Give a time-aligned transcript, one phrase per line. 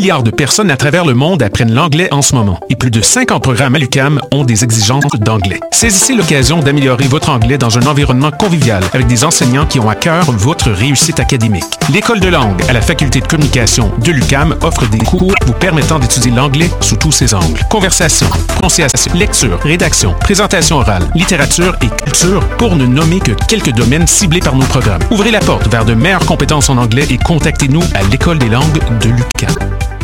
[0.00, 3.02] milliards de personnes à travers le monde apprennent l'anglais en ce moment et plus de
[3.02, 5.60] 50 programmes à l'UQAM ont des exigences d'anglais.
[5.72, 9.94] Saisissez l'occasion d'améliorer votre anglais dans un environnement convivial avec des enseignants qui ont à
[9.94, 11.66] cœur votre réussite académique.
[11.92, 15.98] L'école de langue à la faculté de communication de l'UQAM offre des cours vous permettant
[15.98, 17.60] d'étudier l'anglais sous tous ses angles.
[17.68, 24.06] Conversation, prononciation, lecture, rédaction, présentation orale, littérature et culture pour ne nommer que quelques domaines
[24.06, 25.02] ciblés par nos programmes.
[25.10, 28.80] Ouvrez la porte vers de meilleures compétences en anglais et contactez-nous à l'École des langues
[29.02, 29.99] de l'UQAM.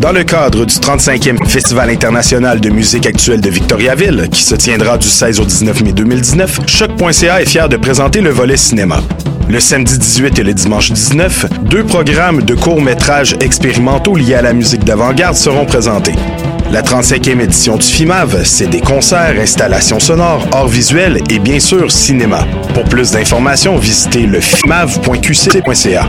[0.00, 4.96] Dans le cadre du 35e Festival international de musique actuelle de Victoriaville, qui se tiendra
[4.96, 9.00] du 16 au 19 mai 2019, Choc.ca est fier de présenter le volet cinéma.
[9.48, 14.52] Le samedi 18 et le dimanche 19, deux programmes de courts-métrages expérimentaux liés à la
[14.52, 16.14] musique d'avant-garde seront présentés.
[16.70, 21.90] La 35e édition du FIMAV, c'est des concerts, installations sonores, arts visuels et bien sûr
[21.90, 22.46] cinéma.
[22.72, 26.08] Pour plus d'informations, visitez le fimav.qc.ca.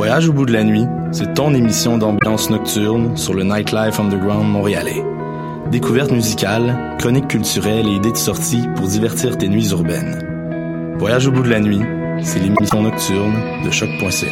[0.00, 4.48] Voyage au bout de la nuit, c'est ton émission d'ambiance nocturne sur le Nightlife Underground
[4.50, 5.04] montréalais.
[5.70, 10.96] Découvertes musicales, chroniques culturelles et idées de sortie pour divertir tes nuits urbaines.
[10.98, 11.82] Voyage au bout de la nuit,
[12.22, 14.26] c'est l'émission nocturne de choc.ca.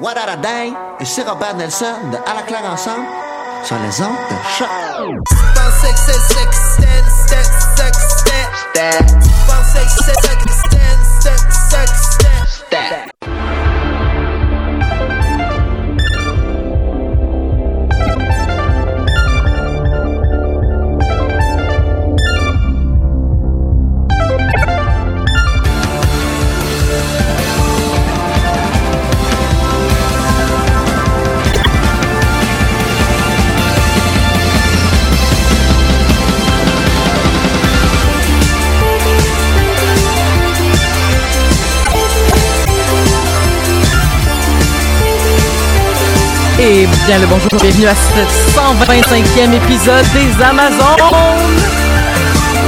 [0.00, 3.04] What a Day et c'est Robert Nelson de À la claire ensemble
[3.62, 4.68] sur les ondes de choc.
[8.74, 9.06] that.
[9.46, 9.94] Bounce, say,
[46.66, 48.20] Et bien le bonjour, bienvenue à ce
[48.56, 50.80] 125e épisode des Amazones.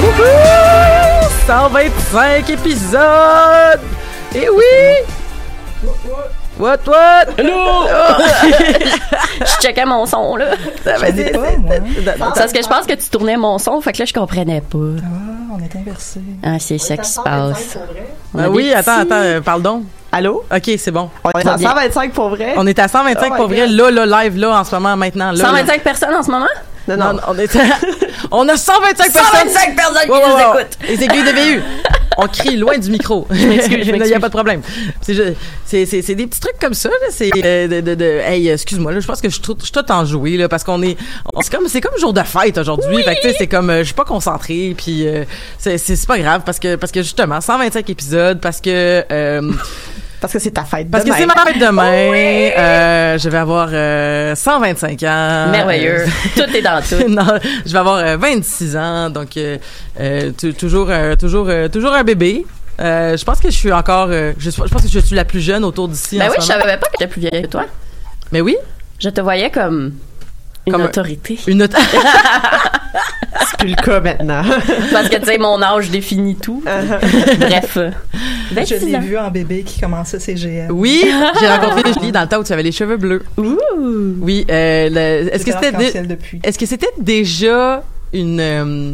[0.03, 1.29] Wouhou!
[1.47, 3.81] 125 épisodes.
[4.34, 5.89] Et oui.
[6.59, 7.27] What what?
[7.39, 7.87] Hello!
[9.41, 10.47] je checkais mon son, là.
[10.84, 11.31] Ça va dire
[12.19, 14.78] Parce que je pense que tu tournais mon son, fait que là, je comprenais pas.
[14.78, 16.21] Ah, on est inversé.
[16.43, 17.78] Ah, c'est ça qui se passe.
[18.37, 19.83] Ah des oui, attends, petits- attends, euh, parle donc.
[20.16, 20.44] Allô?
[20.50, 21.10] OK, c'est bon.
[21.25, 22.54] On est à 125 pour vrai?
[22.56, 24.97] On est à 125 Oh my pour vrai, là, là, live, là, en ce moment,
[24.97, 25.31] maintenant.
[25.31, 26.47] Là, 125 personnes en ce moment?
[26.88, 27.21] Non, Non, non.
[27.28, 27.54] on est
[28.31, 29.22] on a 125 personnes.
[29.50, 30.78] 125 personnes qui nous écoutent.
[30.88, 31.62] Les aiguilles de VU.
[32.19, 33.27] On crie loin du micro.
[33.31, 33.47] Il
[34.06, 34.62] n'y a pas de problème.
[35.03, 35.12] C'est
[36.15, 36.88] des petits trucs comme ça.
[37.10, 39.93] C'est euh, de, de, de- Hey, excuse-moi, là, je pense que je suis tout, tout
[39.93, 40.97] enjoué, là, parce qu'on est...
[41.43, 43.03] C'est comme, c'est comme jour de fête aujourd'hui.
[43.03, 43.69] Fait sais, c'est comme...
[43.69, 45.25] euh, je suis pas concentrée, puis euh,
[45.59, 49.04] c'est pas grave, parce que, parce que justement, 125 épisodes, parce que...
[49.12, 49.53] euh,
[50.21, 51.91] Parce que c'est ta fête parce que c'est ma fête demain.
[51.93, 55.47] euh, je vais avoir euh, 125 ans.
[55.50, 56.00] Merveilleux.
[56.00, 56.06] Euh,
[56.37, 57.09] Tout est dans tout.
[57.09, 59.59] non, je vais avoir euh, 26 ans, donc euh,
[60.00, 62.47] euh, tu- toujours, toujours, toujours un bébé.
[62.78, 65.65] Je pense que je suis encore, je, je pense que je suis la plus jeune
[65.65, 66.19] autour d'ici.
[66.19, 67.65] Ben en oui, je savais pas que j'étais plus vieille que toi.
[68.33, 68.56] Mais oui,
[68.98, 69.93] Je te voyais comme
[70.66, 71.38] une Comme autorité.
[71.47, 71.77] une autre.
[73.49, 74.43] C'est plus le cas maintenant.
[74.93, 76.63] Parce que, tu sais, mon âge définit tout.
[76.65, 77.77] Bref.
[77.77, 77.91] euh,
[78.51, 80.68] Je 26 l'ai vu en bébé qui commençait ses GM.
[80.71, 81.04] oui,
[81.41, 83.22] j'ai rencontré Julie dans le temps où tu avais les cheveux bleus.
[83.36, 83.57] Ouh.
[84.21, 86.09] Oui, euh, est-ce que C'était
[86.42, 88.92] est-ce que c'était déjà une, euh,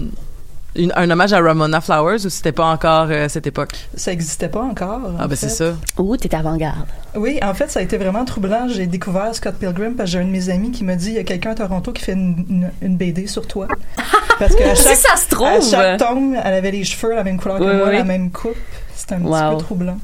[0.75, 3.73] une- un hommage à Ramona Flowers ou c'était pas encore euh, cette époque?
[3.95, 5.01] Ça n'existait pas encore.
[5.19, 5.75] Ah en ben c'est ça.
[5.99, 6.87] Ouh, t'es avant-garde.
[7.15, 8.69] Oui, en fait, ça a été vraiment troublant.
[8.69, 11.15] J'ai découvert Scott Pilgrim parce que j'ai un de mes amis qui m'a dit il
[11.15, 13.69] y a quelqu'un à Toronto qui fait une, une- une BD sur toi.
[14.39, 15.47] Parce que à Si chaque, ça se trouve.
[15.47, 17.99] à chaque tome, elle avait les cheveux la même couleur que Oui, moi, oui.
[17.99, 18.57] la même coupe.
[18.97, 19.57] C'était un petit Wow.
[19.57, 19.99] peu troublant.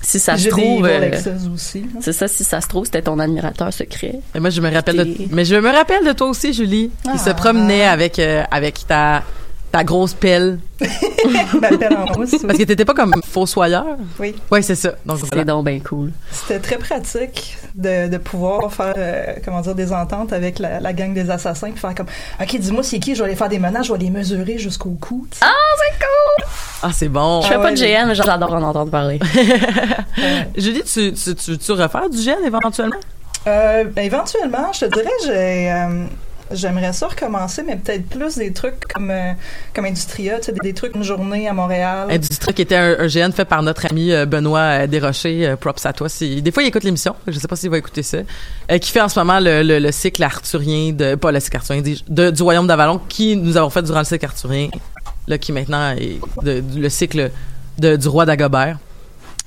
[0.00, 0.86] Si ça se trouve.
[0.86, 1.10] Euh,
[1.54, 1.84] aussi.
[1.94, 1.98] hein.
[2.00, 4.20] c'est ça, si ça se trouve, c'était ton admirateur secret.
[4.34, 7.10] Et moi, je me rappelle de, mais je me rappelle de toi aussi, Julie, qui
[7.14, 7.18] Ah.
[7.18, 9.22] se promenait avec, euh, avec ta,
[9.74, 10.60] ta grosse pelle.
[11.60, 12.30] Ma pelle en mousse.
[12.46, 13.84] Parce que t'étais pas comme fossoyeur?
[14.20, 14.32] Oui.
[14.52, 14.92] Ouais, c'est ça.
[15.04, 15.42] Donc, C'est voilà.
[15.44, 16.12] donc bien cool.
[16.30, 20.92] C'était très pratique de, de pouvoir faire, euh, comment dire, des ententes avec la, la
[20.92, 22.06] gang des assassins, puis faire comme,
[22.40, 24.90] OK, dis-moi c'est qui, je vais aller faire des menaces, je vais les mesurer jusqu'au
[24.90, 25.26] cou.
[25.40, 26.46] Ah, c'est cool!
[26.84, 27.40] Ah, c'est bon.
[27.42, 29.18] Je fais Ah pas ouais, de GN, mais j'adore en entendre parler.
[30.56, 32.94] Julie, tu, tu, tu, tu refaire du gène éventuellement?
[33.48, 36.04] Euh, ben, éventuellement, je te dirais, j'ai, euh,
[36.52, 39.32] j'aimerais ça recommencer, mais peut-être plus des trucs comme, euh,
[39.74, 42.08] comme Industria, des, trucs une journée à Montréal.
[42.10, 45.56] Industrie qui était un, GN fait par notre ami euh, Benoît euh, Desrochers.
[45.60, 46.08] props à toi.
[46.20, 47.14] Des fois, il écoute l'émission.
[47.26, 48.18] Je sais pas s'il va écouter ça.
[48.80, 51.82] qui fait en ce moment le, le, le cycle arthurien de, pas le cycle arthurien,
[52.08, 54.68] de, du Royaume d'Avalon, qui nous avons fait durant le cycle arthurien.
[55.26, 57.30] Là, qui maintenant est de- le cycle
[57.78, 58.78] du roi d'Agobert.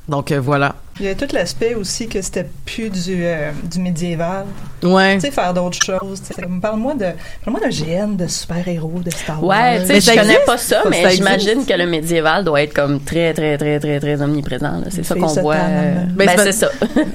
[0.07, 0.75] Donc, euh, voilà.
[0.99, 4.45] Il y a tout l'aspect aussi que c'était plus du, euh, du médiéval.
[4.81, 5.15] Ouais.
[5.15, 6.21] Tu sais, faire d'autres choses.
[6.61, 7.07] Parle-moi de,
[7.43, 9.49] parle-moi d'un GN de super-héros, de Star Wars.
[9.59, 10.45] Ouais, tu sais, je connais existe?
[10.45, 13.79] pas ça, Ça, mais ça j'imagine que le médiéval doit être comme très, très, très,
[13.79, 14.79] très, très omniprésent.
[14.79, 14.87] là.
[14.89, 15.55] C'est ça qu'on voit.
[15.55, 16.69] euh, Ben, Ben, c'est ça.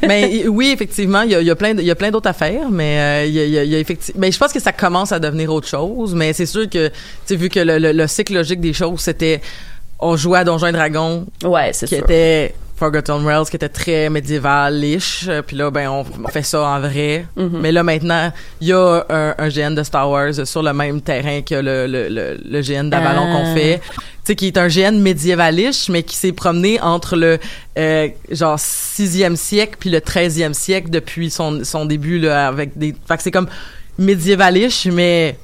[0.06, 2.10] mais y- oui, effectivement, il y a, y a plein, de- il y a plein
[2.10, 4.20] d'autres affaires, mais euh, il y a, il y a- il y a effectivement.
[4.20, 6.14] Mais je pense que ça commence à devenir autre chose.
[6.14, 6.94] Mais c'est sûr que, tu
[7.24, 9.40] sais, vu que le, le, le cycle logique des choses, c'était,
[9.98, 12.04] on jouait à Donjons et Dragons, Ouais, c'est qui sûr.
[12.04, 15.26] était Forgotten Realms, qui était très médiéval-ish.
[15.28, 17.26] Euh, Puis là, ben, on, on fait ça en vrai.
[17.36, 17.60] Mhm.
[17.60, 21.00] Mais là, maintenant, il y a un, un GN de Star Wars sur le même
[21.00, 23.32] terrain que le, le, le, le GN d'Avalon Ah.
[23.36, 23.78] qu'on fait.
[23.78, 27.38] Tu sais, qui est un GN médiévalish, mais qui s'est promené entre le,
[27.78, 32.94] euh, genre, 6e siècle puis le 13e siècle depuis son, son début, là, avec des...
[33.06, 33.48] Fait que c'est comme
[33.98, 35.36] médiévalish, mais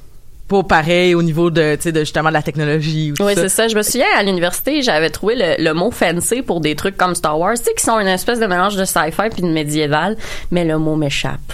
[0.49, 3.41] pas pareil au niveau de, de justement de la technologie ou tout Oui, ça.
[3.43, 3.67] c'est ça.
[3.69, 7.15] Je me souviens, à l'université, j'avais trouvé le, le mot fancy pour des trucs comme
[7.15, 10.17] Star Wars, tu sais, qui sont une espèce de mélange de sci-fi puis de médiéval,
[10.51, 11.53] mais le mot m'échappe.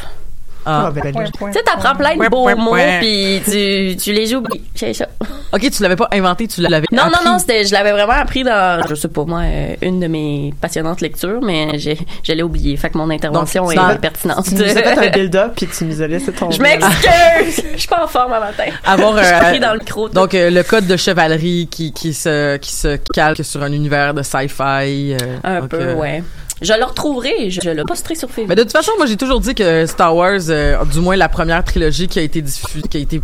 [0.66, 0.86] Ah.
[0.88, 4.62] Ah, ben, Tu sais, t'apprends plein de beaux mots puis tu, tu les oublies.
[4.74, 5.08] C'est ça.
[5.54, 7.24] Ok, tu l'avais pas inventé, tu l'avais Non, appris.
[7.26, 10.08] non, non, c'était, je l'avais vraiment appris dans, je sais pas moi, euh, une de
[10.08, 12.76] mes passionnantes lectures, mais j'ai, je l'ai oublié.
[12.78, 14.46] Fait que mon intervention Donc, est dans- pertinente.
[14.46, 16.56] Tu nous as fait un build-up puis tu nous as laissé tomber.
[16.56, 17.64] je m'excuse!
[17.74, 18.66] Je suis pas en forme à matin.
[18.86, 20.10] avoir Je suis euh, pris dans le micro.
[20.10, 24.14] donc euh, le code de chevalerie qui qui se qui se calque sur un univers
[24.14, 26.24] de sci-fi euh, un donc, peu, euh, ouais.
[26.62, 28.48] Je le retrouverai, je, je le posterai sur Facebook.
[28.50, 31.28] mais de toute façon moi j'ai toujours dit que Star Wars euh, du moins la
[31.30, 33.22] première trilogie qui a été diffusée qui a été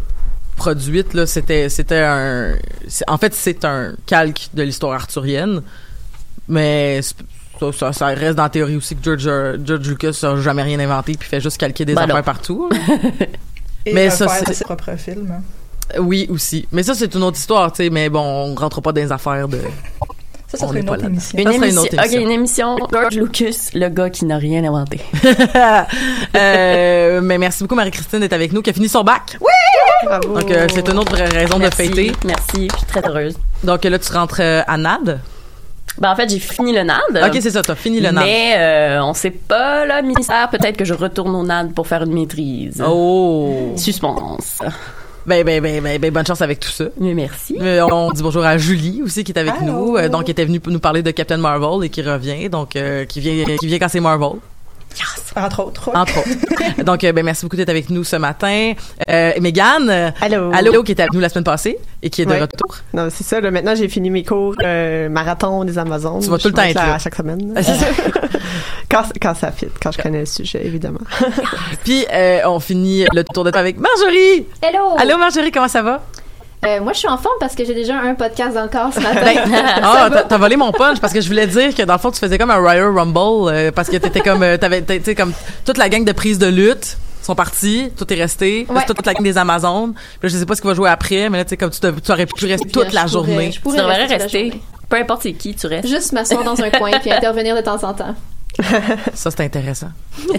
[0.58, 2.56] produite là c'était c'était un
[2.88, 5.62] c'est- en fait c'est un calque de l'histoire arthurienne
[6.48, 10.36] mais ça, ça, ça reste dans la théorie aussi que George, euh, George Lucas a
[10.42, 12.24] jamais rien inventé puis fait juste calquer des Ben affaires non.
[12.24, 12.70] partout.
[13.86, 15.32] Et Mais ça, faire c'est- ses propres films.
[15.32, 16.00] hein.
[16.00, 16.68] oui aussi.
[16.72, 19.12] Mais ça c'est une autre histoire, tu sais, mais bon, on rentre pas dans les
[19.12, 19.60] affaires de
[20.52, 21.40] Ça, ça serait une autre émission.
[21.40, 25.00] Une émission, ok, une émission George Lucas, le gars qui n'a rien inventé.
[26.36, 29.38] euh, mais merci beaucoup Marie-Christine d'être avec nous qui a fini son bac.
[30.04, 30.38] Bravo.
[30.38, 32.12] Donc euh, c'est une autre vraie raison Merci, de fêter.
[32.26, 33.38] Merci, je suis très heureuse.
[33.64, 35.22] Donc là tu rentres euh, à NAD?
[35.98, 37.30] Ben, en fait, j'ai fini le NAD.
[37.30, 38.26] OK, c'est ça, t'as fini le NAD.
[38.26, 42.04] Mais euh, on sait pas, là, ministère, peut-être que je retourne au NAD pour faire
[42.04, 42.84] une maîtrise.
[42.86, 43.74] Oh.
[43.78, 44.60] Suspense.
[45.26, 46.86] Ben ben ben ben, ben, bonne chance avec tout ça.
[47.00, 47.58] Mais merci.
[47.62, 50.46] Euh, on dit bonjour à Julie aussi qui est avec nous, euh, donc qui était
[50.46, 53.68] venue pour nous parler de Captain Marvel et qui revient, donc euh, qui vient qui
[53.68, 54.40] vient quand c'est Marvel.
[55.36, 55.90] Entre autres.
[55.90, 55.98] ouais.
[55.98, 56.84] entre autres.
[56.84, 58.74] Donc, euh, ben, merci beaucoup d'être avec nous ce matin.
[59.10, 60.52] Euh, Mégane, euh, Allô.
[60.54, 62.42] allô, qui était avec nous la semaine passée et qui est de Ouais.
[62.42, 62.76] retour.
[62.94, 63.40] Non, c'est ça.
[63.40, 66.22] Là, maintenant, j'ai fini mes cours euh, marathon des Amazones.
[66.22, 67.54] Tu vas tout le temps être là à chaque semaine.
[67.56, 67.86] Ah, c'est ça.
[68.90, 71.00] quand, quand ça fit, quand je connais le sujet, évidemment.
[71.84, 74.46] Puis, euh, on finit le tour de temps avec Marjorie.
[74.62, 74.96] Hello!
[74.98, 76.02] Allô, Marjorie, comment ça va?
[76.64, 78.94] Euh, moi, je suis en forme parce que j'ai déjà un podcast dans le corps
[78.94, 79.22] ce matin.
[79.34, 82.00] Ben, ah, t'as- t'as volé mon punch parce que je voulais dire que dans le
[82.00, 85.00] fond, tu faisais comme un Royal Rumble euh, parce que t'étais comme, euh, t'avais, t'sais,
[85.00, 85.34] t'sais, comme
[85.66, 88.82] toute la gang de prise de lutte sont partis, tout est resté, Ouais.
[88.88, 89.94] c'est toute la gang des Amazones.
[89.94, 91.72] Puis là, je sais pas ce qu'il va jouer après, mais là, tu sais, comme
[91.72, 93.48] tu, tu aurais pu rester toute la journée.
[93.48, 94.52] Je Tu pourrais devrais rester.
[94.52, 94.62] toute.
[94.90, 95.88] Peu importe c'est qui, tu restes.
[95.88, 98.14] Juste m'asseoir dans un coin puis intervenir de temps en temps.
[99.14, 99.90] Ça, c'est intéressant.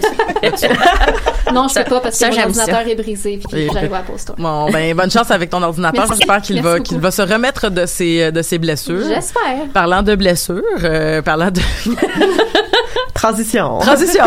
[1.53, 2.45] Non, je peux pas parce que mon ça.
[2.45, 5.61] ordinateur est brisé puis Et- j'arrive à la pause Bon, ben, bonne chance avec ton
[5.61, 6.07] ordinateur.
[6.07, 9.05] J'espère qu'il va, qu'il va se remettre de ses, de ses blessures.
[9.07, 9.67] J'espère.
[9.73, 11.59] Parlant de blessures, euh, parlant de
[13.13, 13.77] Transition.
[13.79, 14.23] transition,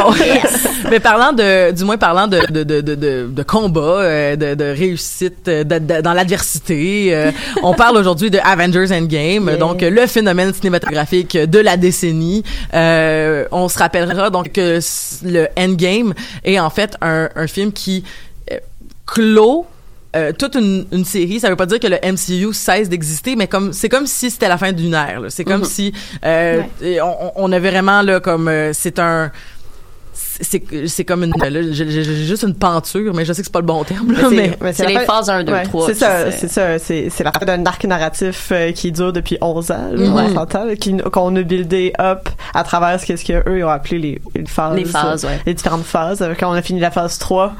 [0.90, 4.64] mais parlant de, du moins parlant de de de de, de, combat, euh, de, de
[4.64, 7.30] réussite euh, de- de- dans l'adversité, euh,
[7.62, 9.56] on parle aujourd'hui de Avengers Endgame, Yeah.
[9.56, 12.42] donc le phénomène cinématographique de la décennie.
[12.74, 14.78] Euh, on se rappellera donc que
[15.24, 16.14] le Endgame
[16.44, 18.04] est en fait un, un film qui
[19.06, 19.66] clôt
[20.16, 23.46] euh, toute une, une série, ça veut pas dire que le MCU cesse d'exister, mais
[23.46, 25.20] comme c'est comme si c'était la fin d'une ère.
[25.20, 25.30] là.
[25.30, 25.64] C'est comme Mhm.
[25.66, 25.92] si
[26.24, 26.62] euh,
[27.02, 29.30] on, on avait vraiment là comme euh, c'est un
[30.18, 33.60] c'est c'est comme une là, j'ai juste une penture mais je sais que c'est pas
[33.60, 35.94] le bon terme là, mais, mais C'est la les phases 1, 2, ouais, 3, C'est
[35.94, 36.78] ça, c'est ça.
[36.78, 40.22] C'est, c'est la fin d'un arc narratif euh, qui dure depuis 11 ans, là, Ouais.
[40.30, 43.98] on s'entend, là, qui- qu'on a buildé up à travers ce qu'eux ils ont appelé
[43.98, 44.76] les, les phases.
[44.76, 45.38] Les phases, ouais.
[45.46, 46.22] Les différentes phases.
[46.38, 47.54] Quand on a fini la phase 3,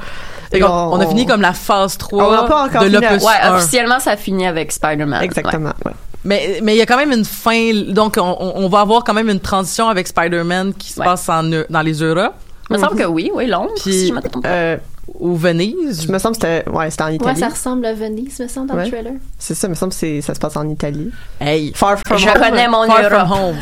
[0.51, 3.23] Fait on, a fini comme la phase 3 On n'a pas encore de fini l'opus
[3.23, 3.55] Ouais, 1.
[3.55, 5.21] officiellement, ça finit avec Spider-Man.
[5.23, 5.91] Exactement, ouais.
[6.23, 9.13] Mais mais il y a quand même une fin donc on, on va avoir quand
[9.13, 11.05] même une transition avec Spider-Man qui se Ouais.
[11.05, 12.33] passe en dans les Europes
[12.69, 14.49] Il me semble que oui, oui, Londres, Puis, si je me trompe pas.
[14.49, 14.77] Euh,
[15.19, 16.03] ou Venise?
[16.05, 17.39] je me semble que c'était, ouais, c'était en Ouais, Italie.
[17.39, 18.85] ça ressemble à Venise, me semble, dans Ouais.
[18.85, 19.13] le trailer.
[19.39, 21.11] C'est ça, me semble que c'est, ça se passe en Italie.
[21.39, 21.71] Hey.
[21.75, 22.33] Far from Je home.
[22.39, 23.27] connais mon Far Europe.
[23.27, 23.55] from home.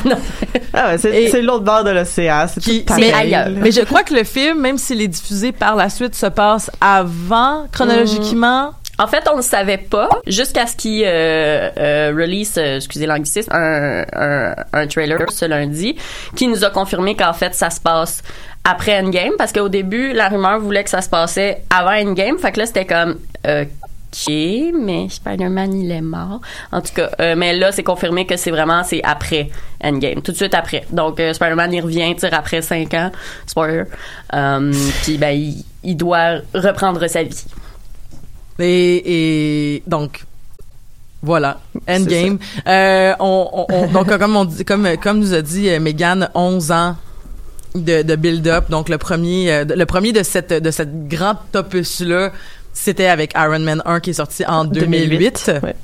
[0.74, 2.45] Ah ouais, c'est, Et- c'est l'autre bord de l'océan.
[2.47, 3.57] C'est Qui- tout mais, pareil, ailleurs.
[3.62, 6.69] mais je crois que le film, même s'il est diffusé par la suite, se passe
[6.81, 8.71] avant, chronologiquement?
[8.97, 13.51] En fait, on ne savait pas jusqu'à ce qu'ils euh, euh, release, euh, excusez l'anglicisme,
[13.53, 15.97] un, un, un trailer ce lundi
[16.35, 18.24] qui nous a confirmé qu'en fait, ça se passe
[18.65, 22.38] après Endgame parce qu'au début, la rumeur voulait que ça se passait avant Endgame.
[22.39, 23.17] Fait que là, c'était comme...
[23.48, 24.34] OK,
[24.81, 26.39] mais Spider-Man, il est mort.
[26.72, 29.50] En tout cas, euh, mais là, c'est confirmé que c'est vraiment, c'est après
[29.84, 30.86] Endgame, tout de suite après.
[30.89, 33.12] Donc, euh, Spider-Man, il revient, tire après cinq ans,
[33.45, 33.84] spoiler.
[34.34, 34.72] Euh,
[35.03, 37.43] Puis, ben, il, il doit reprendre sa vie.
[38.60, 40.24] Et, et donc
[41.22, 42.39] voilà, Endgame.
[42.67, 46.29] Euh, on, on- on- donc comme on dit, comme comme nous a dit euh, Megan,
[46.34, 46.95] 11 ans
[47.75, 48.70] de, de build-up.
[48.70, 52.32] Donc le premier, euh, le premier de cette de cette grande opus là,
[52.74, 55.51] c'était avec Iron Man 1 qui est sorti en 2008.
[55.63, 55.75] ouais.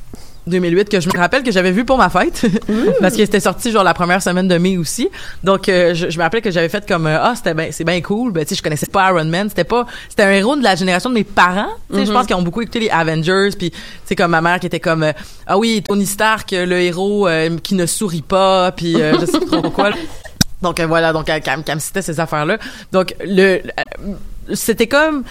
[0.48, 2.46] 2008 que je me rappelle que j'avais vu pour ma fête
[3.00, 5.10] parce qu'il était sorti genre la première semaine de mai aussi.
[5.44, 7.84] Donc euh, je, je me rappelais que j'avais fait comme euh, ah c'était ben c'est
[7.84, 9.50] bien cool ben tu sais je connaissais pas Iron Man.
[9.50, 11.70] C'était pas c'était un héros de la génération de mes parents.
[11.92, 13.50] Tu sais je pense qu'ils ont beaucoup écouté les Avengers.
[13.58, 15.14] Puis tu sais comme ma mère qui était comme euh,
[15.46, 19.40] ah oui Tony Stark le héros euh, qui ne sourit pas puis euh, je sais
[19.40, 19.92] pas trop quoi
[20.62, 22.58] donc euh, voilà donc elle, elle me citait ces affaires là
[22.92, 24.14] donc le euh,
[24.54, 25.24] c'était comme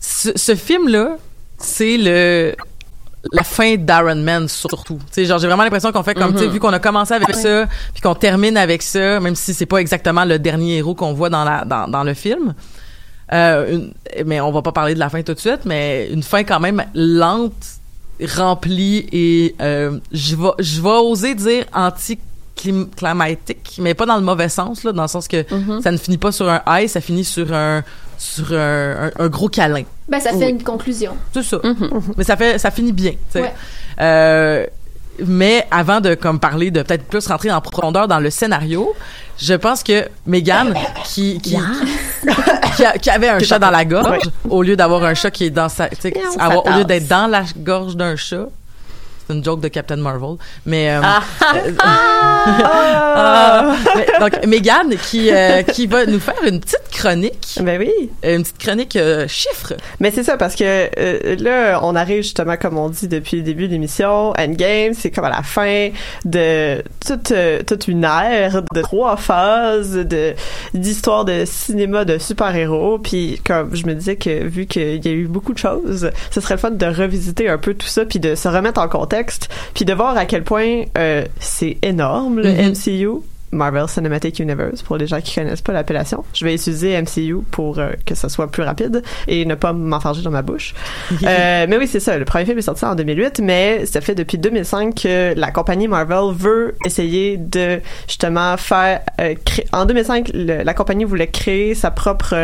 [0.00, 1.16] ce, ce film là
[1.58, 2.54] c'est le
[3.32, 4.98] la fin d'Iron Man surtout.
[5.08, 7.12] Tu sais, genre j'ai vraiment l'impression qu'on fait comme tu sais vu qu'on a commencé
[7.12, 10.94] avec ça puis qu'on termine avec ça même si c'est pas exactement le dernier héros
[10.94, 12.54] qu'on voit dans la dans, dans le film.
[13.32, 13.92] Euh, une-
[14.26, 16.60] mais on va pas parler de la fin tout de suite mais une fin quand
[16.60, 17.66] même lente,
[18.36, 22.20] remplie et euh, je vais je vais oser dire anti
[22.56, 25.44] climatique mais pas dans le mauvais sens là dans le sens que
[25.82, 27.82] ça ne finit pas sur un high ça finit sur un
[28.18, 30.48] sur un, un- un gros câlin Ben, ça fait Oui.
[30.50, 31.14] une conclusion.
[31.34, 31.58] c'est ça.
[32.16, 33.12] Mais ça fait, ça finit bien.
[33.34, 33.52] Ouais.
[34.00, 34.66] Euh,
[35.26, 38.94] mais avant de comme parler de peut-être plus rentrer en profondeur dans le scénario,
[39.38, 41.56] je pense que Megan qui qui,
[42.76, 45.44] qui, a- qui avait un chat dans la gorge au lieu d'avoir un chat qui
[45.44, 45.88] est dans sa,
[46.38, 48.46] avoir- au lieu d'être dans la gorge d'un chat.
[49.26, 51.22] C'est une joke de Captain Marvel, mais euh, Ah!
[53.96, 58.10] Mais, donc Megan qui euh, qui va nous faire une petite chronique, Ben oui.
[58.22, 59.74] une petite chronique euh, chiffre.
[60.00, 63.42] Mais c'est ça, parce que euh, là, on arrive justement, comme on dit depuis le
[63.42, 65.88] début de l'émission, Endgame, c'est comme à la fin
[66.24, 70.34] de toute, euh, toute une ère de trois phases de
[70.74, 72.98] d'histoire de cinéma de super-héros.
[72.98, 76.40] Puis comme je me disais que vu qu'il y a eu beaucoup de choses, ce
[76.40, 79.15] serait le fun de revisiter un peu tout ça, puis de se remettre en contexte,
[79.74, 82.50] puis de voir à quel point euh, c'est énorme, le.
[82.70, 83.08] MCU.
[83.52, 86.24] Marvel Cinematic Universe pour les gens qui connaissent pas l'appellation.
[86.34, 90.20] Je vais utiliser MCU pour euh, que ça soit plus rapide et ne pas m'enfarger
[90.22, 90.74] dans ma bouche.
[91.22, 92.18] Euh, mais oui, c'est ça.
[92.18, 95.86] Le premier film est sorti en 2008, mais ça fait depuis 2005 que la compagnie
[95.88, 99.00] Marvel veut essayer de justement faire.
[99.20, 99.34] euh,
[99.72, 102.34] En 2005, le- la compagnie voulait créer sa propre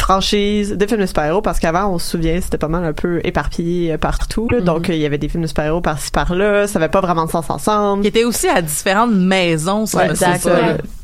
[0.00, 3.20] franchise de films de super-héros parce qu'avant on se souvient c'était pas mal un peu
[3.24, 4.60] éparpillé euh, partout là.
[4.60, 7.26] donc euh, il y avait des films de super-héros par-ci par-là ça avait pas vraiment
[7.26, 10.36] de sens ensemble qui était aussi à différentes maisons, ça Ouais, ça.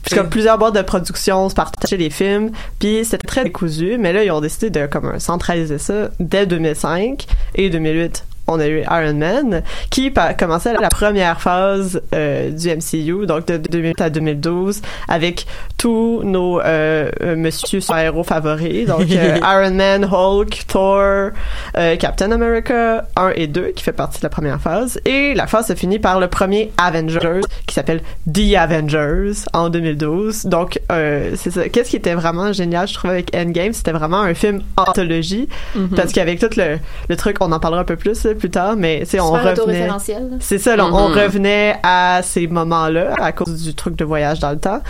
[0.04, 4.12] Puis comme plusieurs boîtes de production se partageaient les films, puis c'était très décousu, mais
[4.12, 8.24] là ils ont décidé de comme centraliser ça dès 2005 et 2008.
[8.46, 13.56] On a eu Iron Man qui commençait la première phase euh, du MCU, donc de
[13.56, 15.46] 2008 à 2012, avec
[15.78, 21.30] tous nos euh, euh, monsieur super-héros favoris, donc euh, Iron Man, Hulk, Thor,
[21.98, 25.68] Captain America 1 et 2, qui fait partie de la première phase, et la phase
[25.68, 30.46] se finit par le premier Avengers, qui s'appelle The Avengers, en 2012.
[30.46, 31.68] Donc, euh, c'est ça.
[31.68, 35.48] Qu'est-ce qui était vraiment génial, je trouve, avec Endgame, c'était vraiment un film anthologie,
[35.96, 39.00] parce qu'avec tout le, le truc, on en parlera un peu plus plus tard, mais
[39.00, 39.32] tu sais, on
[39.66, 39.86] revenait...
[40.40, 41.14] C'est ça, là, on Mhm.
[41.18, 44.80] revenait à ces moments-là à cause du truc de voyage dans le temps.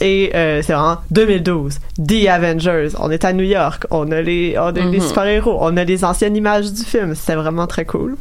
[0.00, 2.88] Et euh, c'est vraiment 2012, The Avengers.
[2.98, 5.00] On est à New York, on a les, on a les Mhm.
[5.00, 7.14] super-héros, on a les anciennes images du film.
[7.14, 8.16] C'était vraiment très cool.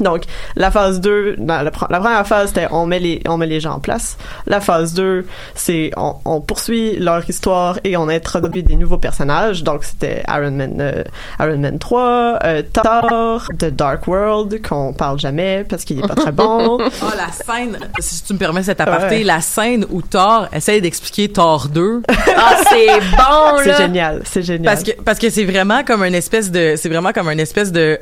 [0.00, 0.22] Donc,
[0.56, 3.46] la phase 2, dans la, pre- la première phase, c'était on met les on met
[3.46, 4.16] les gens en place.
[4.46, 9.62] La phase 2, c'est on, on poursuit leur histoire et on introduit des nouveaux personnages.
[9.62, 11.02] Donc, c'était Iron Man euh,
[11.38, 16.14] Iron Man 3, euh, Thor, The Dark World qu'on parle jamais parce qu'il est pas
[16.14, 16.78] très bon.
[16.80, 16.80] Oh,
[17.16, 19.24] la scène, si tu me permets cet aparté, Ouais.
[19.24, 22.02] la scène où Thor essaye d'expliquer Thor 2.
[22.08, 24.64] Ah, c'est bon, C'est génial, c'est génial.
[24.74, 27.72] Parce que parce que c'est vraiment comme une espèce de c'est vraiment comme une espèce
[27.72, 27.98] de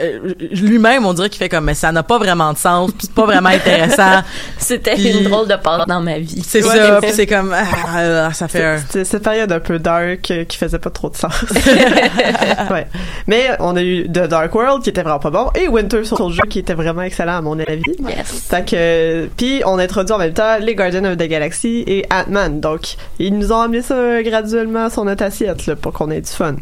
[0.00, 3.06] euh, lui-même on dirait qu'il fait comme mais ça n'a pas vraiment de sens puis
[3.06, 4.22] c'est pas vraiment intéressant
[4.58, 6.42] C'était une drôle de passe dans ma vie.
[6.44, 6.76] c'est Ouais.
[6.76, 10.44] ça c'est comme ah, euh, ça fait un C'était cette période un peu dark euh,
[10.44, 11.32] qui faisait pas trop de sens.
[12.70, 12.88] ouais.
[13.28, 16.42] Mais on a eu The Dark World qui était vraiment pas bon et Winter Soldier
[16.50, 17.82] qui était vraiment excellent à mon avis.
[18.00, 18.46] Yes.
[18.50, 22.58] Fait que puis on introduit en même temps les Guardians of the Galaxy et Ant-Man.
[22.60, 26.30] Donc ils nous ont amené ça graduellement sur notre assiette là, pour qu'on ait du
[26.30, 26.56] fun.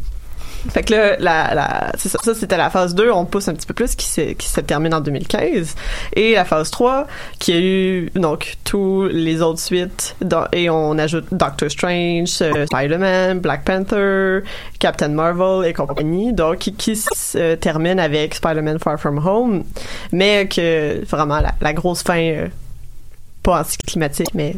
[0.70, 3.66] Fait que là, la, la, ça, ça, c'était la phase 2, on pousse un petit
[3.66, 5.74] peu plus, qui, s'est- qui se termine en 2015.
[6.14, 7.06] Et la phase 3,
[7.38, 10.16] qui a eu, donc, tous les autres suites,
[10.52, 14.40] et on ajoute Doctor Strange, euh, Spider-Man, Black Panther,
[14.78, 19.64] Captain Marvel et compagnie, donc, qui, qui se termine avec Spider-Man Far From Home,
[20.12, 22.48] mais que, vraiment, la, la grosse fin, euh,
[23.42, 24.56] pas anticlimatique, mais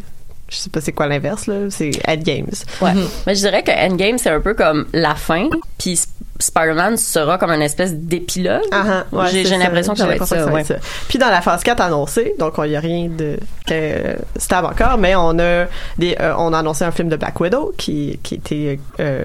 [0.49, 2.51] je sais pas c'est quoi l'inverse, là, c'est Endgames.
[2.81, 2.93] Ouais.
[3.27, 5.49] Mais je dirais que Endgame, c'est un peu comme la fin,
[5.79, 8.61] puis Sp- Spider-Man sera comme une espèce d'épilogue.
[8.71, 10.65] Ah, ah, ouais, J'ai l'impression que ça va être ça, ouais.
[10.65, 10.75] ça.
[11.09, 13.39] Puis dans la phase 4 annoncée, donc il n'y a rien de
[13.71, 15.65] euh, stable encore, mais on a
[15.97, 19.25] des, euh, on a annoncé un film de Black Widow qui qui était euh,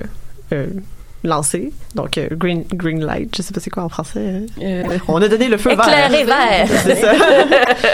[0.54, 0.68] euh,
[1.24, 4.20] lancé, donc euh, Green Green Light, je sais pas c'est quoi en français.
[4.20, 4.46] hein.
[4.64, 6.38] Euh, On a donné le feu Éclairé vert.
[6.66, 6.68] vert.
[6.84, 7.12] C'est ça.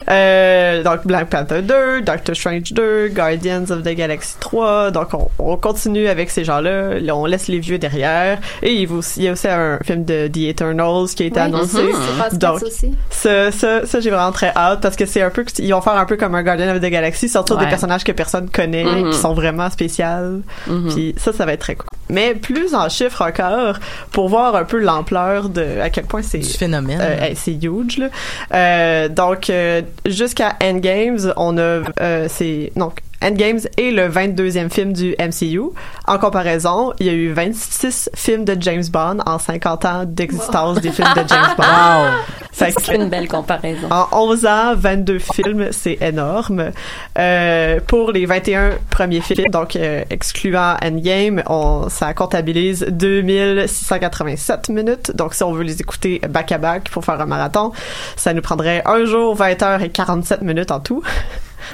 [0.09, 4.91] Euh, donc Black Panther 2, Doctor Strange 2, Guardians of the Galaxy 3.
[4.91, 6.99] Donc on, on continue avec ces gens-là.
[6.99, 8.39] Là, on laisse les vieux derrière.
[8.61, 11.23] Et il y a aussi, il y a aussi un film de The Eternals qui
[11.23, 11.77] a été Oui, annoncé.
[11.91, 12.95] c'est Phase Donc, 4 aussi.
[13.09, 15.93] ça, ça, ça j'ai vraiment très hâte parce que c'est un peu, ils vont faire
[15.97, 17.69] un peu comme un Guardian of the Galaxy, sortir des Ouais.
[17.69, 20.41] personnages que personne connaît, qui sont vraiment spéciaux.
[20.67, 20.89] Mhm.
[20.93, 21.87] Puis ça, ça va être très cool.
[22.09, 23.75] Mais plus en chiffres encore,
[24.11, 28.09] pour voir un peu l'ampleur de à quel point c'est phénomène euh, c'est huge là.
[28.53, 34.93] Euh, donc euh, jusqu'à Endgames, on a euh, c'est donc Endgames est le 22e film
[34.93, 35.61] du MCU.
[36.07, 40.79] En comparaison, il y a eu 26 films de James Bond en 50 ans d'existence
[40.81, 41.63] des films de James Bond.
[41.63, 42.09] wow
[42.51, 43.87] C'est une belle comparaison.
[43.91, 46.71] en 11 ans, 22 films, c'est énorme.
[47.17, 55.15] Euh, pour les 21 premiers films, donc euh, excluant Endgame, on, ça comptabilise 2687 minutes.
[55.15, 57.71] Donc si on veut les écouter back-à-back pour faire un marathon,
[58.15, 61.03] ça nous prendrait un jour, 20 heures et 47 minutes en tout.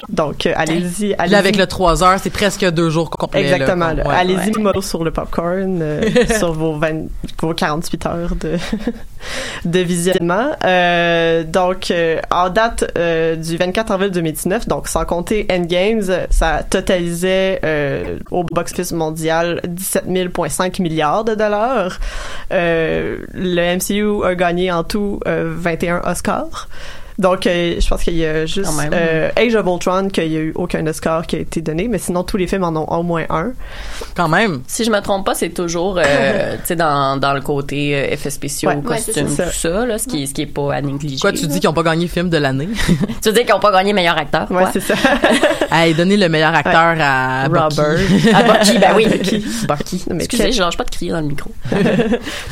[0.08, 3.92] Donc, euh, allez-y, allez avec le 3 heures c'est presque deux jours complets Exactement.
[3.92, 4.02] ouais.
[4.14, 6.02] Allez-y mollo sur le popcorn, euh,
[6.38, 7.06] sur vos, 20
[7.40, 8.56] vos 48 heures de,
[9.64, 10.50] de visionnement.
[10.64, 12.84] Euh, donc, euh, en date
[13.38, 17.60] du 24 avril 2019, donc sans compter Endgames, ça totalisait
[18.30, 21.98] au box-office mondial 17 000,5 milliards de dollars.
[22.50, 26.68] Le MCU a gagné en tout euh, 21 Oscars.
[27.18, 30.40] Donc, euh, je pense qu'il y a juste euh, Age of Ultron qu'il y a
[30.40, 33.02] eu aucun Oscar qui a été donné, mais sinon tous les films en ont au
[33.02, 33.52] moins un.
[34.16, 37.40] quand même Si je me trompe pas, c'est toujours, euh, tu sais, dans, dans le
[37.40, 38.82] côté euh, effets spéciaux, Ouais.
[38.84, 39.44] Costumes, ça.
[39.44, 41.18] tout ça, là, ce qui, est- ce qui est pas à négliger.
[41.20, 42.68] quoi tu dis qu'ils ont pas gagné film de l'année?
[43.22, 44.70] Tu dire qu'ils ont pas gagné meilleur acteur, Ouais, quoi?
[44.72, 44.94] c'est ça.
[45.72, 47.62] hey donner le meilleur acteur à Bucky.
[47.80, 47.98] Robert.
[48.34, 49.06] Ah, Bucky, ben oui.
[49.08, 49.44] Bucky.
[49.68, 50.04] Bucky.
[50.10, 51.50] Non, mais Excusez, je lâche pas de crier dans le micro.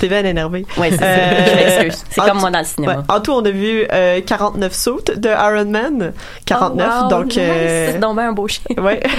[0.01, 0.65] T'es bien énervé.
[0.79, 1.51] Oui, c'est Euh, ça.
[1.51, 2.05] Je m'excuse.
[2.11, 2.97] C'est comme moi dans le cinéma.
[2.97, 3.03] Ouais.
[3.09, 4.21] En tout, on a vu euh,
[4.53, 6.13] 49 sautes de Iron Man.
[6.47, 7.27] 49, Oh, wow, donc...
[7.27, 7.39] nice.
[7.39, 8.63] euh, C'est donc un beau chien.
[8.79, 9.01] Ouais.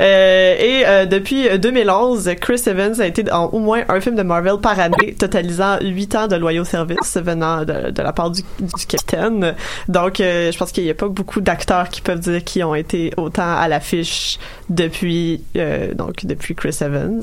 [0.00, 4.22] Euh, et euh, depuis 2011, Chris Evans a été dans au moins un film de
[4.22, 8.42] Marvel par année, totalisant 8 ans de loyaux services venant de, de la part du,
[8.60, 9.54] du capitaine.
[9.88, 12.74] Donc, euh, je pense qu'il n'y a pas beaucoup d'acteurs qui peuvent dire qu'ils ont
[12.74, 14.38] été autant à l'affiche
[14.68, 17.22] depuis euh, donc depuis Chris Evans.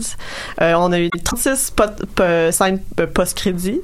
[0.61, 3.79] Euh, on a eu 36 pot- po- scènes euh, post-crédit.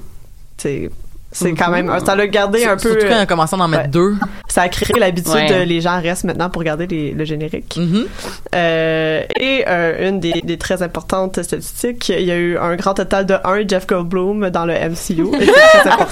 [0.58, 0.90] C'est
[1.34, 3.68] c'est quand même ça l'a gardé un peu surtout quand ils ont commencé à en
[3.68, 3.90] mettre ouais.
[3.90, 4.16] deux
[4.48, 5.66] ça a créé l'habitude Ouais.
[5.66, 7.76] les gens restent maintenant pour regarder les- le générique.
[7.78, 8.06] Mhm.
[8.56, 12.94] Euh, et euh, une des, des très importantes statistiques, il y a eu un grand
[12.94, 15.26] total de 1 Jeff Goldblum dans le MCU.
[15.40, 16.12] C'est très important.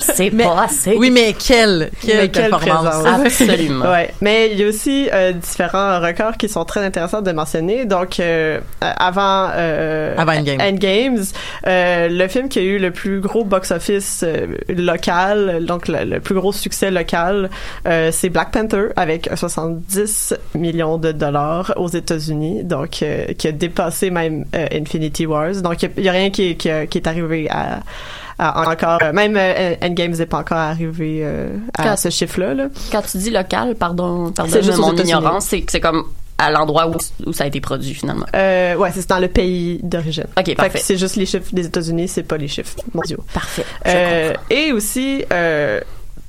[0.00, 0.94] C'est Mais- pas assez.
[0.96, 3.26] oui mais quelle quelle Mais quelle performance présence.
[3.26, 3.90] Absolument.
[3.90, 7.84] Ouais, mais il y a aussi euh, différents records qui sont très intéressants de mentionner.
[7.84, 10.60] Donc, euh, avant, euh, Avant Endgame.
[10.60, 11.24] Endgames,
[11.66, 16.20] euh, le film qui a eu le plus gros box-office euh, local, donc le, le
[16.20, 17.48] plus gros succès local,
[17.86, 23.52] euh, c'est Black Panther avec 70 millions de dollars aux États-Unis, donc euh, qui a
[23.52, 25.54] dépassé même euh, Infinity Wars.
[25.62, 27.80] Donc, il y a- rien qui, est- qui, qui est arrivé à
[28.38, 32.54] à- encore, euh, même euh, Endgame n'est pas encore arrivé euh, à Quand- ce chiffre-là.
[32.54, 32.64] Là.
[32.90, 36.04] Quand tu dis local, pardon, pardon C'est juste mon ignorance, c'est c'est comme
[36.38, 36.94] à l'endroit où,
[37.26, 38.26] où ça a été produit finalement.
[38.34, 40.24] Euh, ouais, c'est dans le pays d'origine.
[40.36, 40.78] Ok, Fait parfait.
[40.82, 43.22] c'est juste les chiffres des États-Unis, c'est pas les chiffres mondiaux.
[43.32, 43.64] Parfait.
[43.86, 45.80] Euh, et aussi euh,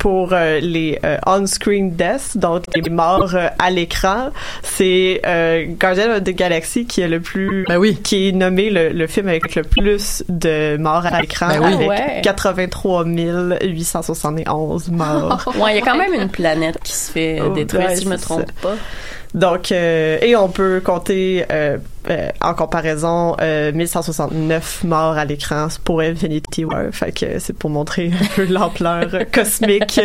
[0.03, 6.11] pour euh, les euh, on-screen deaths, donc les morts euh, à l'écran, c'est euh, Guardian
[6.17, 7.95] of the Galaxy qui est le plus, Ben oui.
[8.03, 11.73] qui est nommé le, le film avec le plus de morts à l'écran, Ben oui.
[11.85, 12.21] avec Ah ouais.
[12.21, 15.53] 83 871 morts.
[15.57, 18.03] Ouais, il y a quand même une planète qui se fait Oh, détruire, ouais, si
[18.03, 18.69] je me c'est trompe ça.
[18.69, 18.75] pas.
[19.33, 21.77] Donc, euh, et on peut compter euh,
[22.09, 26.83] euh, en comparaison euh, 1169 morts à l'écran pour Infinity War.
[26.91, 29.99] Fait que c'est pour montrer un peu l'ampleur cosmique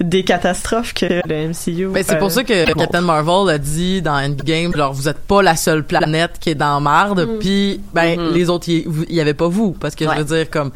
[0.00, 1.86] des catastrophes que le MCU.
[1.94, 2.76] Ben, c'est pour euh, ça que montre.
[2.78, 6.54] Captain Marvel a dit dans Endgame, genre, vous êtes pas la seule planète qui est
[6.54, 8.34] dans marde, puis ben, Mhm.
[8.34, 9.72] les autres, il y avait pas vous.
[9.72, 10.10] Parce que Ouais.
[10.16, 10.72] je veux dire, comme,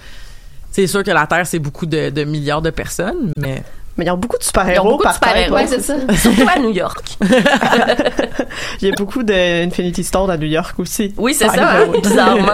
[0.70, 3.62] c'est sûr que la Terre, c'est beaucoup de, de milliards de personnes, mais
[3.98, 5.30] Mais ils ont beaucoup de super-héros beaucoup de par terre.
[5.32, 5.54] super-héros.
[5.56, 5.94] Ouais, c'est ça.
[6.16, 7.18] Surtout à New York.
[8.80, 11.12] Il y a beaucoup de Infinity Stone à New York aussi.
[11.16, 12.52] Oui, c'est ça, the hein, bizarrement.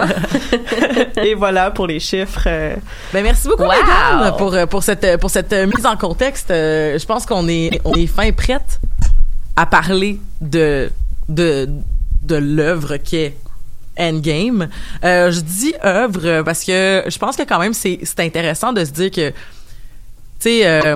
[1.23, 2.43] Et voilà pour les chiffres.
[2.47, 2.75] euh,
[3.13, 4.31] Ben merci beaucoup Wow!
[4.37, 6.49] pour euh, pour cette euh, pour cette mise en contexte.
[6.51, 8.79] Euh, je pense qu'on est on est fin prête
[9.55, 10.89] à parler de
[11.29, 11.69] de
[12.23, 13.35] de l'œuvre qu'est
[13.99, 14.67] Endgame.
[15.03, 18.83] Euh, je dis œuvre parce que je pense que quand même c'est c'est intéressant de
[18.83, 19.35] se dire que tu
[20.39, 20.93] sais euh,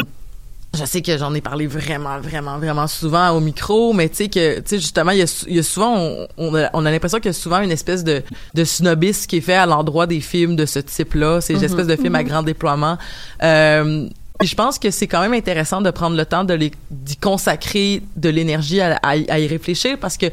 [0.77, 4.29] je sais que j'en ai parlé vraiment, vraiment, vraiment souvent au micro, mais tu sais
[4.29, 7.17] que, tu sais, justement, il y a, y souvent, on, on a, on a l'impression
[7.17, 8.21] qu'il y a souvent une espèce de,
[8.53, 11.95] de snobisme qui est fait à l'endroit des films de ce type-là, ces espèces de
[11.95, 12.97] films à grand déploiement.
[13.41, 14.07] Euh,
[14.41, 18.01] je pense que c'est quand même intéressant de prendre le temps de les d'y consacrer
[18.15, 20.27] de l'énergie à, à, y- à y réfléchir parce que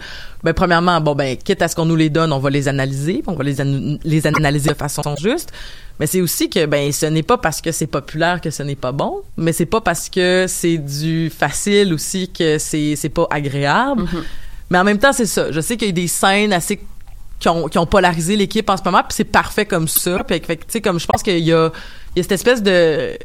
[0.45, 3.23] ben premièrement bon ben quitte à ce qu'on nous les donne on va les analyser
[3.27, 5.51] on va les an- les analyser de façon juste.
[5.99, 8.77] Mais c'est aussi que ben ce n'est pas parce que c'est populaire que ce n'est
[8.77, 13.27] pas bon mais c'est pas parce que c'est du facile aussi que c'est c'est pas
[13.31, 14.05] agréable.
[14.71, 15.51] Mais en même temps c'est ça.
[15.51, 16.81] Je sais qu'il y a des scènes assez
[17.40, 20.23] qui ont, qui ont polarisé l'équipe en ce moment puis c'est parfait comme ça.
[20.25, 21.71] Puis fait que, tu sais comme je pense qu'il y a
[22.14, 23.19] il y a cette espèce de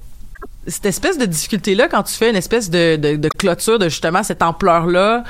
[0.67, 3.89] cette espèce de difficulté là quand tu fais une espèce de, de, de clôture de
[3.89, 5.23] justement cette ampleur là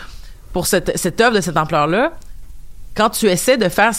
[0.54, 2.14] pour cette cette œuvre de cette ampleur là
[2.96, 3.92] quand tu essaies de faire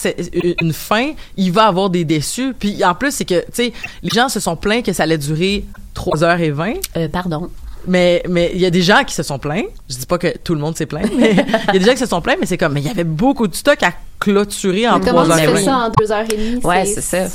[0.61, 2.55] une fin, il va avoir des déçus.
[2.59, 5.19] Puis en plus, c'est que, tu sais, les gens se sont plaints que ça allait
[5.19, 5.65] durer
[5.97, 6.77] 3h20.
[6.97, 7.49] Euh, pardon.
[7.87, 9.65] Mais mais il y a des gens qui se sont plaints.
[9.89, 11.33] Je dis pas que tout le monde s'est plaint, mais
[11.69, 12.91] il y a des gens qui se sont plaints, mais c'est comme, mais il y
[12.91, 15.57] avait beaucoup de stock à clôturer en Mais comment tu 3h20.
[15.57, 16.61] fais ça en deux heures et demie?
[16.65, 17.29] Ouais, c'est ça.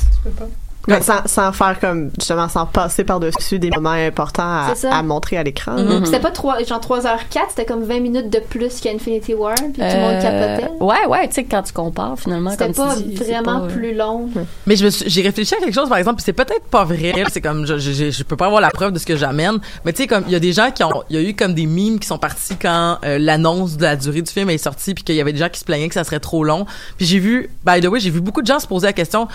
[0.88, 5.44] Ouais, sans, sans faire comme justement sans passer par-dessus des moments importants à, montrer à
[5.44, 5.74] l'écran.
[5.74, 6.06] Mhm.
[6.06, 9.82] C'était pas trois, genre 3h04, c'était comme 20 minutes de plus qu'Infinity War, puis tout
[9.82, 10.72] le monde capotait.
[10.80, 13.26] Euh, ouais, ouais, tu sais, quand tu compares, finalement, C'était comme pas tu dis, c'est
[13.34, 14.30] vraiment pas, euh, plus long.
[14.66, 17.14] Mais je j'ai réfléchi à quelque chose, par exemple, puis c'est peut-être pas vrai.
[17.32, 19.58] C'est comme, je, je, je- je peux pas avoir la preuve de ce que j'amène.
[19.84, 21.34] Mais tu sais, comme, il y a des gens qui ont, il y a eu
[21.36, 24.58] comme des mimes qui sont partis quand euh, l'annonce de la durée du film est
[24.58, 26.66] sortie, puis qu'il y avait des gens qui se plaignaient que ça serait trop long.
[26.98, 29.28] Puis j'ai vu, by the way, j'ai vu beaucoup de gens se poser la question.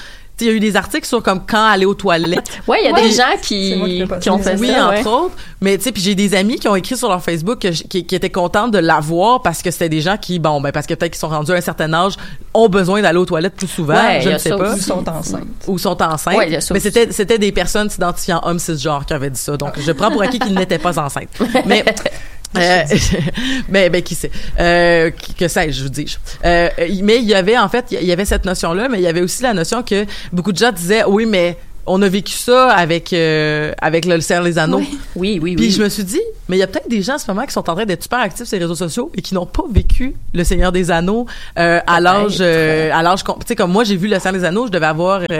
[0.42, 2.50] Il y a eu des articles sur comme quand aller aux toilettes.
[2.68, 3.02] Ouais, il y a Ouais.
[3.02, 4.87] des gens qui qui, ont fait oui, ça.
[4.88, 5.07] entre ouais.
[5.07, 5.35] autres.
[5.61, 8.05] Mais tu sais, puis j'ai des amis qui ont écrit sur leur Facebook que qui,
[8.07, 10.94] qui étaient contents de l'avoir parce que c'était des gens qui, bon, ben parce que
[10.94, 12.14] peut-être qu'ils sont rendus à un certain âge,
[12.55, 13.94] ont besoin d'aller aux toilettes plus souvent.
[13.94, 14.74] Ouais, je ne sais pas.
[14.76, 15.42] Ils sont enceintes.
[15.66, 16.37] Ou sont enceintes.
[16.37, 19.31] Ouais, il y a ça mais c'était c'était des personnes s'identifiant hommes cisgenres qui avaient
[19.31, 19.57] dit ça.
[19.57, 21.28] Donc je prends pour acquis qu'ils n'étaient pas enceintes.
[21.66, 21.85] Mais
[22.56, 22.82] euh,
[23.68, 24.30] mais ben qui sait?
[24.58, 26.68] Euh, que sais-je je vous dis euh,
[27.02, 29.06] mais il y avait en fait il y avait cette notion là mais il y
[29.06, 31.56] avait aussi la notion que beaucoup de gens disaient oui mais
[31.87, 34.79] on a vécu ça avec euh, avec le Seigneur des Anneaux.
[34.79, 34.99] Oui.
[35.16, 35.71] Oui, oui, Puis oui.
[35.73, 37.53] je me suis dit, mais il y a peut-être des gens en ce moment qui
[37.53, 40.14] sont en train d'être super actifs sur les réseaux sociaux et qui n'ont pas vécu
[40.35, 41.27] le Seigneur des Anneaux
[41.59, 44.40] euh, à l'âge euh, à l'âge com- tu sais comme moi j'ai vu le Seigneur
[44.40, 45.38] des Anneaux, je devais avoir euh,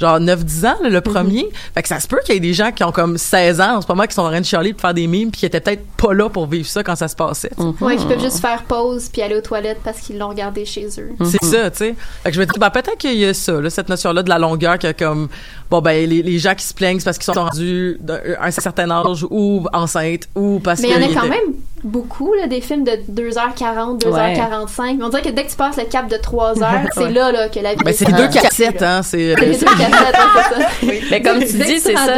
[0.00, 1.48] genre 9 10 ans là, le premier.
[1.74, 3.76] Fait que ça se peut qu'il y ait des gens qui ont comme 16 ans
[3.76, 5.46] en ce moment qui sont en train de chialer pour faire des mimes puis qui
[5.46, 7.50] étaient peut-être pas là pour vivre ça quand ça se passait.
[7.80, 10.86] Ouais, qui peuvent juste faire pause puis aller aux toilettes parce qu'ils l'ont regardé chez
[10.98, 11.10] eux.
[11.24, 11.94] C'est ça, tu sais.
[12.22, 14.28] Fait que je me dis, ben, peut-être qu'il y a ça, là, cette notion-là de
[14.28, 15.28] la longueur, que comme,
[15.70, 18.46] bon, ben, les, les gens qui se plaignent, c'est parce qu'ils sont rendus d'un- à
[18.46, 22.32] un certain âge ou enceintes ou parce Mais il y en a quand même beaucoup,
[22.34, 24.96] là, des films de 2h40, 2h45.
[24.98, 26.54] Mais on dirait que dès que tu passes le cap de 3h,
[26.94, 27.10] c'est Ouais.
[27.12, 29.34] là, là, que la vie Ben, c'est est deux cassettes, hein, c'est...
[29.36, 30.66] Deux cassettes, hein, c'est ça.
[31.10, 32.14] Mais comme tu dis, c'est ça.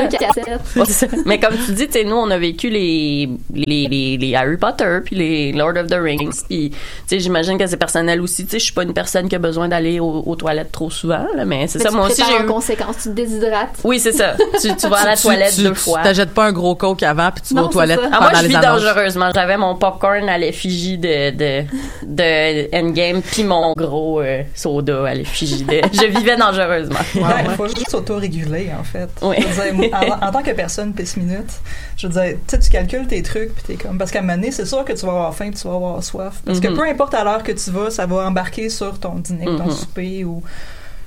[1.25, 4.57] Mais comme tu dis, tu sais, nous, on a vécu les, les, les, les Harry
[4.57, 6.77] Potter, puis les Lord of the Rings, puis, tu
[7.07, 8.45] sais, j'imagine que c'est personnel aussi.
[8.45, 10.91] Tu sais, je suis pas une personne qui a besoin d'aller aux, aux toilettes trop
[10.91, 12.47] souvent, là, mais c'est Mais ça, tu moi aussi, j'ai en eu...
[12.47, 13.77] conséquence, tu te déshydrates.
[13.85, 14.35] Oui, c'est ça.
[14.61, 16.01] Tu, tu vas à la Tu- toilette tu- deux tu fois.
[16.03, 18.01] t'achètes pas un gros coke avant puis tu vas aux toilettes.
[18.05, 19.31] Ah, pendant moi, je les vis dangereusement.
[19.35, 21.65] J'avais mon popcorn à l'effigie de, de,
[22.03, 25.81] de Endgame, puis mon gros euh, soda à l'effigie de.
[25.93, 26.97] Je vivais dangereusement.
[27.15, 29.09] Ouais, il faut juste s'auto-réguler, en fait.
[29.23, 29.37] Oui.
[29.39, 31.51] Dire, en, en tant que personne pisse minute,
[31.97, 33.99] je veux dire, tu sais, tu calcules tes trucs, puis t'es comme.
[33.99, 36.03] Parce qu'à un moment donné, c'est sûr que tu vas avoir faim, tu vas avoir
[36.03, 36.41] soif.
[36.45, 36.77] Parce que Mhm.
[36.77, 39.71] peu importe à l'heure que tu vas, ça va embarquer sur ton dîner, ton Mhm.
[39.71, 40.43] souper ou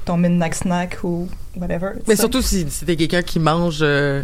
[0.06, 1.90] ton midnight snack ou whatever.
[2.08, 4.24] Mais Ça- surtout si, si t'es quelqu'un qui mange euh,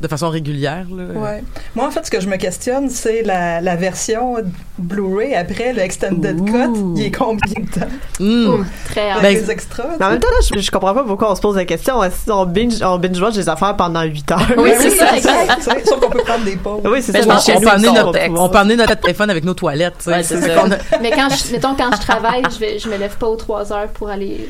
[0.00, 0.86] de façon régulière.
[0.90, 1.04] Là.
[1.18, 1.44] Ouais.
[1.74, 4.36] Moi, en fait, ce que je me questionne, c'est la, la version
[4.78, 6.96] Blu-ray après le Extended Cut.
[6.96, 7.86] Il est combien de temps?
[8.20, 8.64] Mm.
[8.86, 9.84] Très Ben, les extras.
[9.98, 12.00] Mais en même temps, là, je, je comprends pas pourquoi on se pose la question.
[12.02, 14.52] Si on binge, on binge watch des affaires pendant 8 heures?
[14.58, 15.16] Oui, c'est ça.
[15.16, 15.62] exact.
[15.86, 16.82] Sauf qu'on peut prendre des pauses.
[16.84, 17.26] Oui, c'est ça.
[17.26, 18.32] pense on, peut notre, contexte.
[18.36, 20.04] on peut amener notre téléphone avec nos toilettes.
[20.06, 20.64] Ouais, c'est ça.
[21.00, 23.72] Mais quand je, mettons, quand je travaille, je, vais, je me lève pas aux 3
[23.72, 24.48] heures pour aller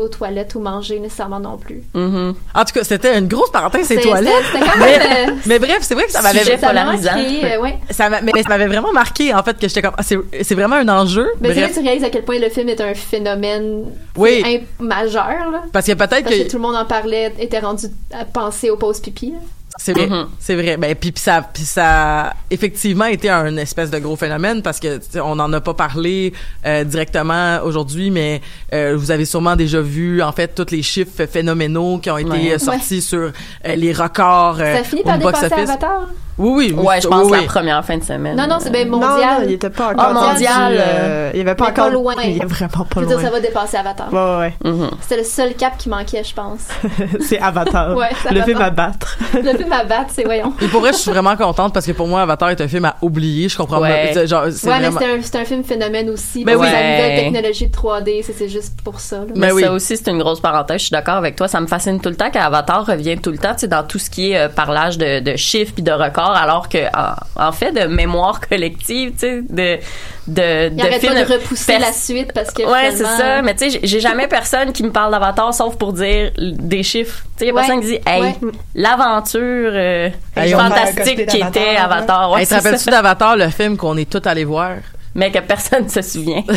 [0.00, 1.82] aux toilettes ou manger nécessairement non plus.
[1.94, 2.34] Mhm.
[2.54, 4.32] En tout cas, c'était une grosse parenthèse, ces toilettes.
[4.52, 7.10] quand Mais, euh, mais bref, c'est vrai que ça m'avait polarisant.
[7.16, 7.78] euh, ouais.
[7.90, 10.76] ça m'a- mais ça m'avait vraiment marqué en fait que j'étais comme ah, c'est vraiment
[10.76, 11.26] un enjeu.
[11.40, 13.84] Mais c'est tu réalises à quel point le film est un phénomène
[14.16, 14.64] Oui.
[14.78, 15.62] majeur, là.
[15.72, 18.76] parce que peut-être que que tout le monde en parlait, était rendu à penser aux
[18.76, 19.32] pauses pipi.
[19.32, 19.38] là.
[19.80, 20.26] C'est vrai, Mhm.
[20.40, 20.76] c'est vrai.
[20.76, 24.80] Ben puis, puis ça, puis ça a effectivement été un espèce de gros phénomène parce
[24.80, 26.32] que tu sais, on n'en a pas parlé
[26.66, 28.40] euh, directement aujourd'hui, mais
[28.74, 32.28] euh, vous avez sûrement déjà vu en fait tous les chiffres phénoménaux qui ont été
[32.30, 32.52] Ouais.
[32.54, 33.18] euh, sortis sur
[33.66, 35.70] euh, les records euh, Ça finit par box dépasser office.
[35.70, 36.08] Avatar?
[36.38, 37.46] Oui, oui, oui, Ouais, je pense oui, la oui.
[37.46, 38.36] première fin de semaine.
[38.36, 39.42] Non, non, c'est bien Non, non, mondial.
[39.46, 40.06] il était pas encore.
[40.08, 41.92] Ah, mondial, euh, euh, il y avait pas mais pas encore.
[41.92, 42.14] loin.
[42.24, 43.30] Il est vraiment Je pas veux dire, ça loin.
[43.32, 44.12] va dépasser Avatar.
[44.12, 44.90] Ouais, ouais, Mhm.
[45.00, 46.60] C'était le seul cap qui manquait, je pense.
[47.20, 47.96] c'est Avatar.
[47.96, 48.46] Ouais, c'est le Avatar.
[48.46, 49.18] film à battre.
[49.34, 50.52] le film à battre, c'est voyons.
[50.62, 52.84] Et pour vrai, je suis vraiment contente parce que pour moi, Avatar est un film
[52.84, 53.48] à oublier.
[53.48, 54.12] Je comprends Ouais.
[54.14, 54.26] pas.
[54.26, 54.98] Genre, c'est Ouais, vraiment...
[55.00, 56.44] mais c'était un, film phénomène aussi.
[56.44, 56.66] Que oui.
[56.66, 59.16] La nouvelle technologie de 3D, c'est c'est juste pour ça.
[59.18, 59.24] là.
[59.34, 59.62] Mais Ben oui.
[59.62, 60.78] ça aussi, c'est une grosse parenthèse.
[60.80, 61.48] Je suis d'accord avec toi.
[61.48, 63.98] Ça me fascine tout le temps qu'Avatar revient tout le temps, tu sais, dans tout
[63.98, 67.14] ce qui est euh, parlage de, de chiffres puis de records, alors que, en,
[67.48, 69.78] en fait, de mémoire collective, tu sais, de,
[70.26, 73.42] de, Il de pas de repousser la suite parce que Ouais, c'est ça.
[73.42, 77.22] Mais tu sais, j'ai- jamais personne qui me parle d'Avatar sauf pour dire des chiffres.
[77.36, 77.60] Tu sais, y a Ouais.
[77.62, 78.36] personne qui dit, hey, Ouais.
[78.74, 81.76] l'aventure euh, fantastique qui était ouais.
[81.76, 82.30] Avatar.
[82.32, 84.72] Ouais, Hey, te rappelles-tu d'Avatar, le film qu'on est tous allés voir?
[85.18, 86.42] Mais que personne se souvient.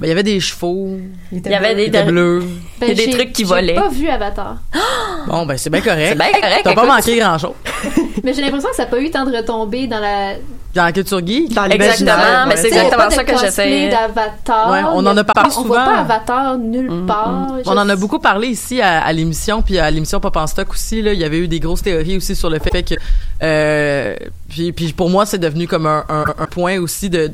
[0.00, 0.96] Ben, il y avait des chevaux,
[1.32, 2.38] Il y avait des, bleu.
[2.80, 3.74] Ben, Il y a des j'ai- trucs qui j'ai volaient.
[3.74, 4.58] pas vu Avatar.
[5.26, 6.10] Bon, ben, c'est bien correct.
[6.10, 6.60] C'est bien correct.
[6.62, 7.54] T'as pas manqué grand-chose.
[8.22, 10.34] Mais j'ai l'impression que ça n'a pas eu tant de retombées dans la.
[10.72, 11.52] Dans la culture geek?
[11.52, 13.88] Dans Exactement, mais c'est exactement ça que j'essaie.
[13.88, 14.70] d'Avatar.
[14.70, 15.84] Ouais, on en a parlé On voit souvent.
[15.84, 17.46] pas Avatar nulle Mm, part.
[17.66, 20.70] On en a beaucoup parlé ici à, à l'émission, puis à l'émission Pop en stock
[20.70, 21.02] aussi.
[21.02, 22.94] Là, il y avait eu des grosses théories aussi sur le fait que,
[23.42, 24.14] euh,
[24.48, 27.32] puis, puis pour moi, c'est devenu comme un, un, un point aussi de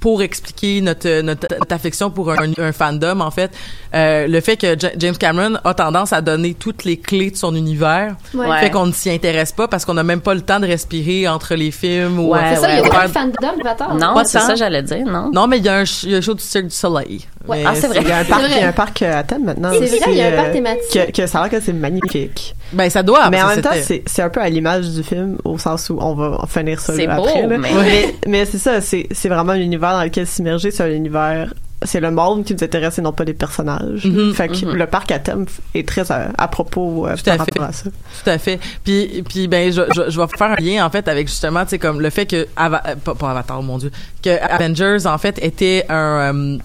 [0.00, 3.50] pour expliquer notre, notre, notre affection pour un, un fandom en fait
[3.94, 7.36] euh, le fait que Ja- James Cameron a tendance à donner toutes les clés de
[7.36, 8.60] son univers Ouais.
[8.60, 11.28] Fait qu'on ne s'y intéresse pas parce qu'on n'a même pas le temps de respirer
[11.28, 13.98] entre les films ou Ouais, euh, C'est ça, il y a de fandom.
[13.98, 15.30] Non, c'est ça j'allais dire, non?
[15.32, 16.74] non mais il y a un, ch- il y a un show du Cirque du
[16.74, 17.64] Soleil Ouais.
[17.66, 18.00] Ah, c'est vrai.
[18.02, 18.50] Il y a un parc, vrai.
[18.54, 19.70] il y a un parc euh, à thème maintenant.
[19.72, 20.92] C'est vrai, il y a un euh, parc thématique.
[20.92, 22.54] Que, que ça a l'air que c'est magnifique.
[22.72, 23.70] ben ça doit mais en même temps,
[24.06, 27.06] c'est un peu à l'image du film, au sens où on va finir ça C'est
[27.06, 27.42] là, beau, après.
[27.46, 27.58] là.
[27.58, 30.90] mais- mais, mais c'est ça, c'est c'est vraiment un univers dans lequel s'immerger, c'est un
[30.90, 34.04] univers c'est le monde qui nous intéresse et non pas les personnages.
[34.04, 34.74] Mhm, fait que mhm.
[34.74, 37.52] le parc à thème est très à, à propos euh, Tout à par fait.
[37.58, 37.84] rapport à ça.
[37.84, 38.60] Tout à fait.
[38.84, 41.70] Puis, puis ben, je, je, je vais faire un lien en fait avec justement, tu
[41.70, 43.90] sais, comme le fait que Ava- euh, pas, pas Avatar, mon Dieu,
[44.22, 46.58] que Avengers en fait était un euh,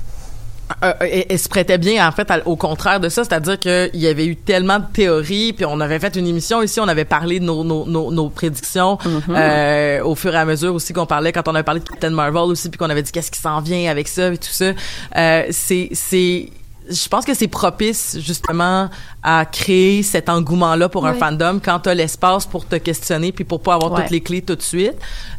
[0.84, 3.89] euh, et, et se prêtait bien en fait à- au contraire de ça, c'est-à-dire qu'il
[3.93, 7.06] y avait eu tellement de théories, puis on avait fait une émission ici, on avait
[7.06, 8.97] parlé de nos, nos, nos, nos prédictions
[9.30, 12.10] euh, au fur et à mesure aussi qu'on parlait quand on avait parlé de Captain
[12.10, 14.71] Marvel aussi, puis qu'on avait dit qu'est-ce qui s'en vient avec ça et tout ça.
[15.15, 16.49] Euh, c'est c'est
[16.88, 18.89] je pense que c'est propice justement
[19.23, 23.43] à créer cet engouement-là pour un fandom quand tu as l'espace pour te questionner puis
[23.43, 24.01] pour pas avoir Ouais.
[24.01, 24.93] toutes les clés tout de suite.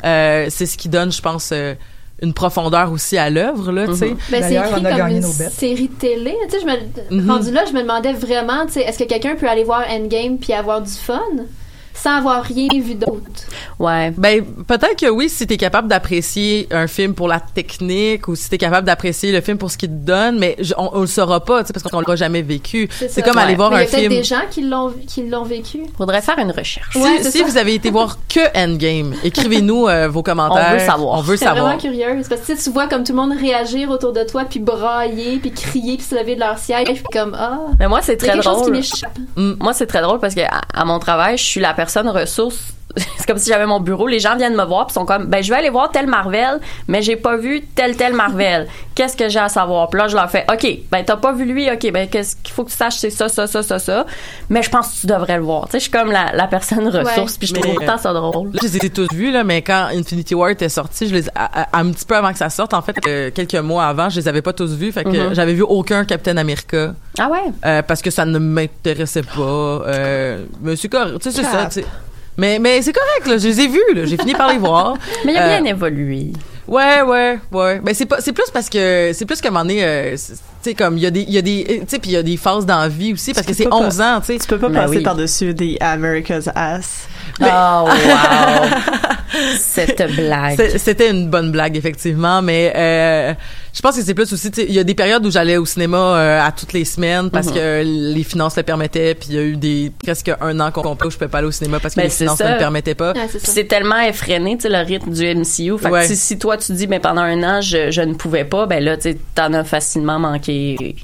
[0.04, 1.74] Euh, c'est ce qui donne, je pense, euh,
[2.22, 4.08] une profondeur aussi à l'œuvre là, tu sais.
[4.08, 5.50] Ben, c'est D'ailleurs, écrit on a comme gagné une nos bêtes.
[5.52, 6.34] série télé.
[6.50, 6.66] Tu sais, je
[7.14, 7.30] me, Mhm.
[7.30, 10.38] rendu là, je me demandais vraiment, tu sais, est-ce que quelqu'un peut aller voir Endgame
[10.38, 11.20] puis avoir du fun?
[12.02, 13.20] Sans avoir rien vu d'autre?
[13.78, 14.12] Ouais.
[14.16, 18.48] Ben peut-être que oui, si t'es capable d'apprécier un film pour la technique ou si
[18.50, 21.06] t'es capable d'apprécier le film pour ce qu'il te donne, mais je- on, on le
[21.06, 22.88] saura pas, tu sais, parce qu'on l'a jamais vécu.
[22.90, 24.12] C'est comme aller voir Mais un il y a peut-être film.
[24.12, 25.80] des gens qui l'ont qui l'ont vécu.
[25.96, 26.90] Faudrait faire une recherche.
[26.92, 30.68] Si, Ouais, si vous avez été voir que Endgame, écrivez-nous euh, vos commentaires.
[30.70, 31.18] On veut savoir.
[31.18, 31.64] On veut savoir.
[31.66, 34.22] vraiment curieuse parce que tu sais, tu vois comme tout le monde réagir autour de
[34.24, 37.88] toi puis brailler puis crier puis se lever de leur siège puis comme ah Mais
[37.88, 38.72] moi, c'est il y a très quelque chose qui drôle.
[38.76, 39.18] m'échappe.
[39.36, 39.52] Mm.
[39.60, 42.72] Moi, c'est très drôle parce que à, à mon travail, je suis la personne ressource
[43.18, 44.06] c'est comme si j'avais mon bureau.
[44.06, 46.60] Les gens viennent me voir puis sont comme, ben je vais aller voir tel Marvel,
[46.88, 48.66] mais j'ai pas vu tel tel Marvel.
[48.94, 49.90] Qu'est-ce que j'ai à savoir?
[49.90, 52.54] Puis là, je leur fais, ok, ben t'as pas vu lui, ok, ben qu'est-ce qu'il
[52.54, 54.06] faut que tu saches, c'est ça, ça, ça, ça, ça.
[54.48, 55.66] Mais je pense que tu devrais le voir.
[55.66, 58.12] Tu sais, je suis comme la, la personne ressource, puis je trouve Mais, autant ça
[58.14, 58.52] drôle.
[58.52, 61.28] Là, je les ai tous vus, là, mais quand Infinity War était sorti, je les,
[61.34, 64.08] à- à- un petit peu avant que ça sorte, en fait, euh, quelques mois avant,
[64.08, 65.34] je les avais pas tous vus, fait que Mhm.
[65.34, 66.94] j'avais vu aucun Captain America.
[67.18, 67.38] Ah ouais?
[67.66, 69.42] Euh, parce que ça ne m'intéressait pas.
[69.42, 71.68] Euh, mais c'est correct, tu sais, c'est ça, Cap.
[71.72, 71.86] tu sais.
[72.38, 74.96] Mais, mais c'est correct, là, je les ai vus, là, j'ai fini par les voir.
[75.24, 76.32] Mais il a Euh, bien évolué.
[76.68, 77.80] Ouais, ouais, ouais.
[77.82, 80.16] Ben c'est pas, c'est plus parce que c'est plus qu'à un moment donné, euh,
[80.66, 82.14] tu sais comme il y a des, il y a des, tu sais, puis il
[82.14, 84.20] y a des phases dans la vie aussi parce que c'est peux pas- 11 ans,
[84.20, 84.38] tu sais.
[84.38, 85.02] Tu peux pas Ben passer oui.
[85.02, 87.06] par-dessus des America's Ass.
[87.40, 87.88] Oh, wow!
[89.58, 90.76] Cette blague.
[90.78, 93.34] C'était une bonne blague effectivement, mais euh,
[93.74, 95.98] je pense que c'est plus aussi, il y a des périodes où j'allais au cinéma
[95.98, 97.54] euh, à toutes les semaines parce Mhm.
[97.54, 97.82] que
[98.14, 101.10] les finances le permettaient, puis il y a eu des presque un an complet où
[101.10, 102.48] je pouvais pas aller au cinéma parce que Ben, les finances ça.
[102.48, 103.12] ne le permettaient pas.
[103.42, 105.78] C'est tellement effréné, tu sais, le rythme du MCU.
[105.78, 106.06] Fait que Ouais.
[106.06, 108.82] si, si toi, tu dis, ben, pendant un an, je, je ne pouvais pas, ben
[108.82, 110.52] là, tu t'en as facilement manqué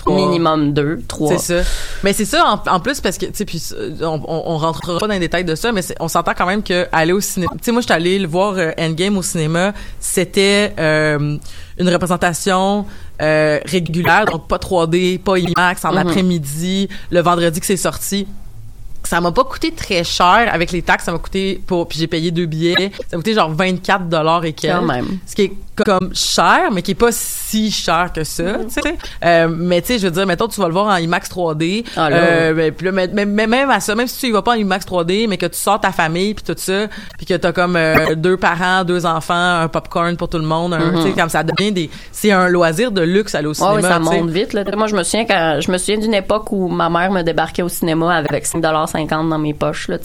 [0.07, 1.37] minimum deux, trois.
[1.39, 1.69] C'est ça.
[2.03, 3.63] Mais c'est ça en, en plus parce que tu sais puis
[4.03, 6.63] on, on, on rentrera pas dans les détails de ça mais on s'entend quand même
[6.63, 7.53] que aller au cinéma.
[7.59, 11.37] Tu sais moi j'étais allée le voir euh, Endgame au cinéma, c'était euh,
[11.79, 12.87] une représentation
[13.21, 15.99] euh, régulière donc pas 3D, pas IMAX en Mhm.
[15.99, 18.27] après-midi, le vendredi que c'est sorti.
[19.13, 22.07] Ça m'a pas coûté très cher avec les taxes, ça m'a coûté pour puis j'ai
[22.07, 24.75] payé deux billets, ça m'a coûté genre 24 dollars et quelques.
[24.75, 25.07] Quand même.
[25.27, 28.69] Ce qui est comme cher mais qui est pas si cher que ça, Mhm.
[29.25, 31.85] Euh, mais tu sais je veux dire mettons tu vas le voir en IMAX 3D,
[31.97, 34.31] Ah, euh, ben, puis là, mais, mais- mais même à ça, même si tu y
[34.31, 36.87] vas pas en IMAX 3D, mais que tu sors ta famille puis tout ça,
[37.19, 40.73] puis que t'as comme euh, deux parents, deux enfants, un popcorn pour tout le monde,
[40.75, 41.03] un- Mhm.
[41.05, 43.75] tu sais comme ça devient des, c'est un loisir de luxe aller au cinéma.
[43.75, 44.53] ouais, ça monte vite.
[44.55, 44.65] Là.
[44.77, 47.63] Moi, je me souviens quand je me souviens d'une époque où ma mère me débarquait
[47.63, 48.47] au cinéma avec
[49.07, 49.89] 5,50 dans mes poches.
[49.89, 49.99] Là.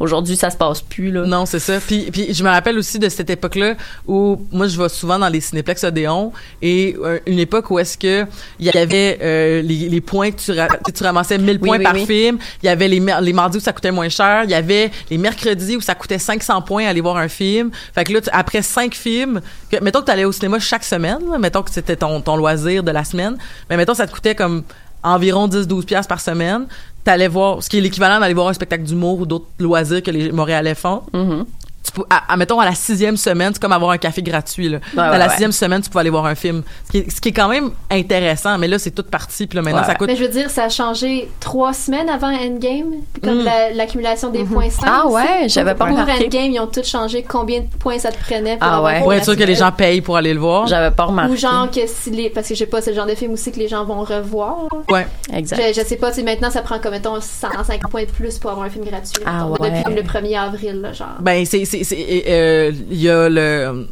[0.00, 1.10] Aujourd'hui, ça se passe plus.
[1.10, 1.24] Là.
[1.26, 1.78] Non, c'est ça.
[1.80, 3.74] Puis, puis je me rappelle aussi de cette époque-là
[4.06, 7.96] où moi je vais souvent dans les cinéplex Odéon et euh, une époque où est-ce
[7.98, 8.26] que
[8.58, 11.78] il y avait euh, les, les points que tu, ra- tu ramassais 1000 Oui, points
[11.78, 12.06] oui, par oui.
[12.06, 13.00] film, il y avait les
[13.32, 16.62] mardis où ça coûtait moins cher, il y avait les mercredis où ça coûtait 500
[16.62, 17.70] points aller voir un film.
[17.94, 20.84] Fait que là tu- après cinq films, que, mettons que tu allais au cinéma chaque
[20.84, 23.36] semaine, là, mettons que c'était ton ton loisir de la semaine,
[23.70, 24.62] mais mettons ça te coûtait comme
[25.06, 26.66] environ 10-12 piastres par semaine.
[27.04, 30.10] T'allais voir, ce qui est l'équivalent d'aller voir un spectacle d'humour ou d'autres loisirs que
[30.10, 31.02] les Montréalais font.
[31.12, 31.44] Mm-hmm.
[31.86, 34.68] Tu peux, à, à- mettons, à la sixième semaine, c'est comme avoir un café gratuit.
[34.68, 34.78] Là.
[34.96, 35.30] à ouais, la ouais.
[35.30, 36.62] sixième semaine, tu peux aller voir un film.
[36.86, 39.46] Ce qui est, ce qui est quand même intéressant, mais là, c'est toute partie.
[39.46, 39.86] Puis là, maintenant, Ouais.
[39.86, 40.08] ça coûte...
[40.08, 43.44] Mais je veux dire, ça a changé trois semaines avant Endgame, comme Mm.
[43.44, 44.88] la- l'accumulation des points simples.
[44.90, 46.24] Ah ouais, j'avais pas Pour remarqué.
[46.26, 47.22] Endgame, ils ont tout changé.
[47.22, 49.00] Combien de points ça te prenait pour Ah ouais.
[49.00, 50.66] Pour être sûr que les gens payent pour aller le voir.
[50.66, 51.32] J'avais pas remarqué.
[51.32, 52.30] Ou genre que si les...
[52.30, 54.00] Parce que je sais pas, c'est le genre de film aussi que les gens vont
[54.02, 54.56] revoir.
[54.90, 55.06] Ouais.
[55.32, 55.60] Exact.
[55.74, 58.50] Je, je sais pas, sais, maintenant, ça prend comme, mettons, 105 points de plus pour
[58.50, 59.22] avoir un film gratuit.
[59.26, 59.64] Ah mettons.
[59.90, 61.08] Depuis le 1er avril, là, genre.
[61.20, 61.64] Ben, c'est...
[61.84, 63.86] c'est- euh, Il y a le...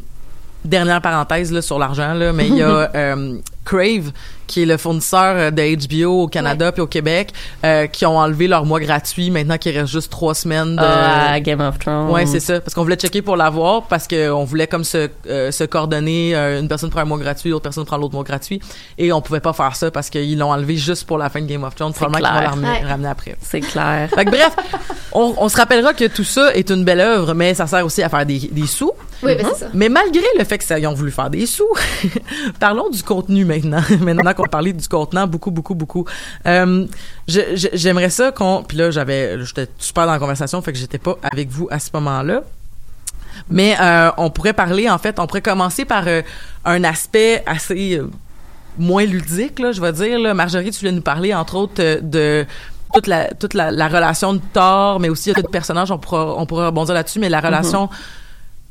[0.65, 4.13] Dernière parenthèse là, sur l'argent, là, mais il y a euh, Crave,
[4.47, 5.63] qui est le fournisseur euh, de
[6.05, 7.33] HBO au Canada puis au Québec,
[7.65, 10.83] euh, qui ont enlevé leur mois gratuit maintenant qu'il reste juste trois semaines de...
[10.85, 12.11] Ah, Game of Thrones.
[12.11, 12.61] Ouais, c'est ça.
[12.61, 16.37] Parce qu'on voulait checker pour l'avoir, parce qu'on voulait comme se, euh, se coordonner.
[16.37, 18.61] euh, une personne prend un mois gratuit, l'autre personne prend l'autre mois gratuit.
[18.99, 21.47] Et on pouvait pas faire ça parce qu'ils l'ont enlevé juste pour la fin de
[21.47, 21.95] Game of Thrones.
[21.95, 22.87] Probablement qu'ils vont la ramener, Ouais.
[22.91, 23.37] ramener après.
[23.41, 24.11] C'est clair.
[24.15, 24.55] Fait que bref,
[25.13, 28.03] on, on se rappellera que tout ça est une belle œuvre, mais ça sert aussi
[28.03, 28.93] à faire des, des sous.
[29.23, 29.67] Oui, ben, c'est ça.
[29.73, 31.65] Mais malgré le fait que ça, ils ont voulu faire des sous,
[32.61, 33.83] parlons du contenu maintenant.
[34.01, 36.05] maintenant qu'on parlait du contenant, beaucoup, beaucoup, beaucoup.
[36.47, 36.87] Euh,
[37.27, 38.63] J'aimerais ça qu'on...
[38.63, 41.79] Puis là, j'avais, j'étais super dans la conversation, fait que j'étais pas avec vous à
[41.79, 42.43] ce moment-là.
[43.51, 46.23] Mais euh, on pourrait parler, en fait, on pourrait commencer par euh,
[46.65, 48.01] un aspect assez
[48.79, 50.19] moins ludique, là, je vais dire.
[50.19, 50.35] Là.
[50.35, 52.47] Marjorie, tu voulais nous parler, entre autres, de
[52.93, 56.47] toute la toute la, la relation de Thor, mais aussi d'autres personnages, on pourra, on
[56.47, 57.89] pourra rebondir là-dessus, mais la relation,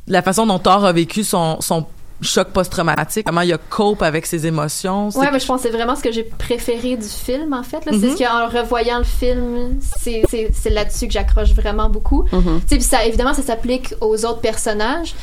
[0.07, 1.85] la façon dont Thor a vécu son, son
[2.23, 5.09] choc post-traumatique, comment il a cope avec ses émotions.
[5.09, 7.85] Ouais, mais je pense que c'est vraiment ce que j'ai préféré du film, en fait.
[7.85, 7.91] là.
[7.99, 12.25] C'est ce qu'en revoyant le film, c'est c'est- c'est là-dessus que j'accroche vraiment beaucoup.
[12.67, 15.13] Sais, puis ça, évidemment, ça s'applique aux autres personnages,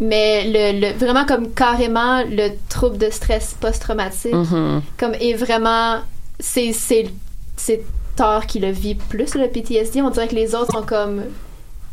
[0.00, 4.82] mais le, le- vraiment comme carrément le trouble de stress post-traumatique, Mhm.
[4.98, 5.98] comme est vraiment...
[6.38, 7.10] C'est c'est-
[7.56, 7.82] c'est
[8.16, 10.02] Thor qui le vit plus, le PTSD.
[10.02, 11.22] On dirait que les autres sont comme...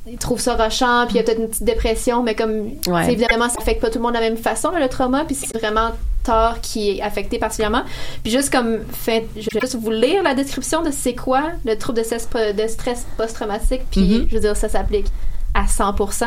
[0.10, 2.72] Ils trouvent ça rochant, puis il y a peut-être une petite dépression, mais comme...
[2.88, 3.12] Ouais.
[3.12, 5.36] Évidemment, ça affecte pas tout le monde de la même façon, là, le trauma, puis
[5.36, 5.92] c'est vraiment
[6.24, 7.84] Thor qui est affecté particulièrement.
[8.24, 11.78] Puis juste comme, fait, je vais juste vous lire la description de c'est quoi le
[11.78, 14.28] trouble de stress, de stress post-traumatique, puis Mhm.
[14.30, 15.08] je veux dire, ça s'applique
[15.54, 16.26] à 100%.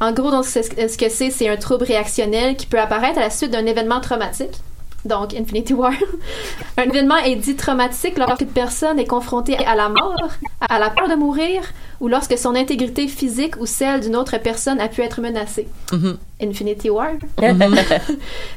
[0.00, 3.30] En gros, donc, ce que c'est, c'est un trouble réactionnel qui peut apparaître à la
[3.30, 4.52] suite d'un événement traumatique.
[5.06, 5.92] Donc Infinity War.
[6.76, 10.30] un événement est dit traumatique lorsqu'une personne est confrontée à la mort,
[10.60, 11.62] à la peur de mourir,
[12.00, 15.68] ou lorsque son intégrité physique ou celle d'une autre personne a pu être menacée.
[15.92, 16.18] Mhm.
[16.42, 17.12] Infinity War.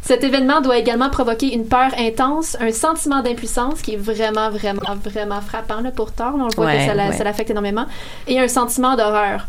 [0.02, 4.96] Cet événement doit également provoquer une peur intense, un sentiment d'impuissance qui est vraiment, vraiment,
[5.04, 6.34] vraiment frappant là, pour Thor.
[6.36, 7.24] On le voit Ouais, que ça ouais.
[7.24, 7.86] l'affecte énormément.
[8.28, 9.48] Et un sentiment d'horreur.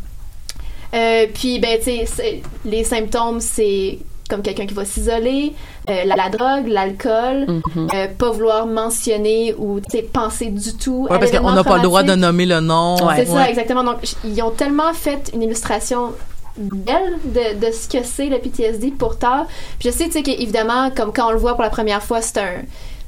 [0.94, 3.98] Euh, puis, ben, tu sais, les symptômes, c'est
[4.30, 5.52] comme quelqu'un qui va s'isoler,
[5.90, 7.88] euh, la, la drogue, l'alcool, Mhm.
[7.94, 11.06] euh, pas vouloir mentionner ou tu sais, penser du tout.
[11.10, 12.96] Ouais, à parce qu'on n'a pas le droit de nommer le nom.
[13.16, 13.84] C'est ça, exactement.
[13.84, 16.12] Donc, ils ont tellement fait une illustration
[16.56, 19.46] belle de, de ce que c'est le PTSD pour tard.
[19.78, 22.20] Puis je sais, tu sais, qu'évidemment, comme quand on le voit pour la première fois,
[22.20, 22.52] c'est un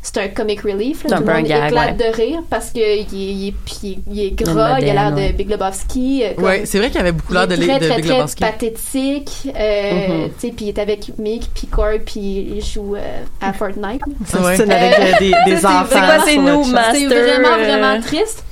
[0.04, 1.02] c'est un comic relief.
[1.02, 2.10] C'est Là, un tout le monde gag, éclate ouais.
[2.10, 5.12] de rire parce qu'il est, il est, puis il est Le gras, il a l'air
[5.12, 5.32] de.
[5.32, 6.24] Big Lebowski.
[6.24, 8.04] euh, comme- Ouais, c'est vrai qu'il avait beaucoup l'air de, il très, de très, Big
[8.06, 8.40] très Lebowski.
[8.40, 9.48] pathétique.
[9.56, 10.28] Euh, Mhm.
[10.30, 12.20] tu sais, puis il est avec Mick, puis Cord, puis
[12.56, 14.02] il joue euh, à Fortnite.
[14.26, 14.60] Ça Ouais.
[14.60, 15.86] avec euh, des, des c'est enfants.
[15.90, 16.64] C'est quoi, c'est nous?
[16.64, 18.44] C'est vraiment, vraiment triste.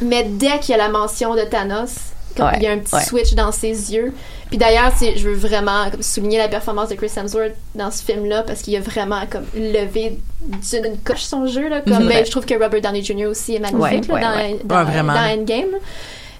[0.00, 1.90] Mais dès qu'il y a la mention de Thanos,
[2.38, 3.04] comme Ouais, il y a un petit ouais.
[3.04, 4.14] switch dans ses yeux.
[4.48, 8.02] Puis d'ailleurs, c'est- je veux vraiment comme, souligner la performance de Chris Hemsworth dans ce
[8.02, 11.68] film-là parce qu'il a vraiment comme levé d'une coche son jeu.
[11.68, 13.26] Là, comme, ben, je trouve que Robert Downey Jr.
[13.26, 14.94] aussi est magnifique Ouais, là, ouais, dans, ouais.
[14.96, 15.74] dans, dans Endgame.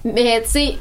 [0.05, 0.77] Mais tu sais,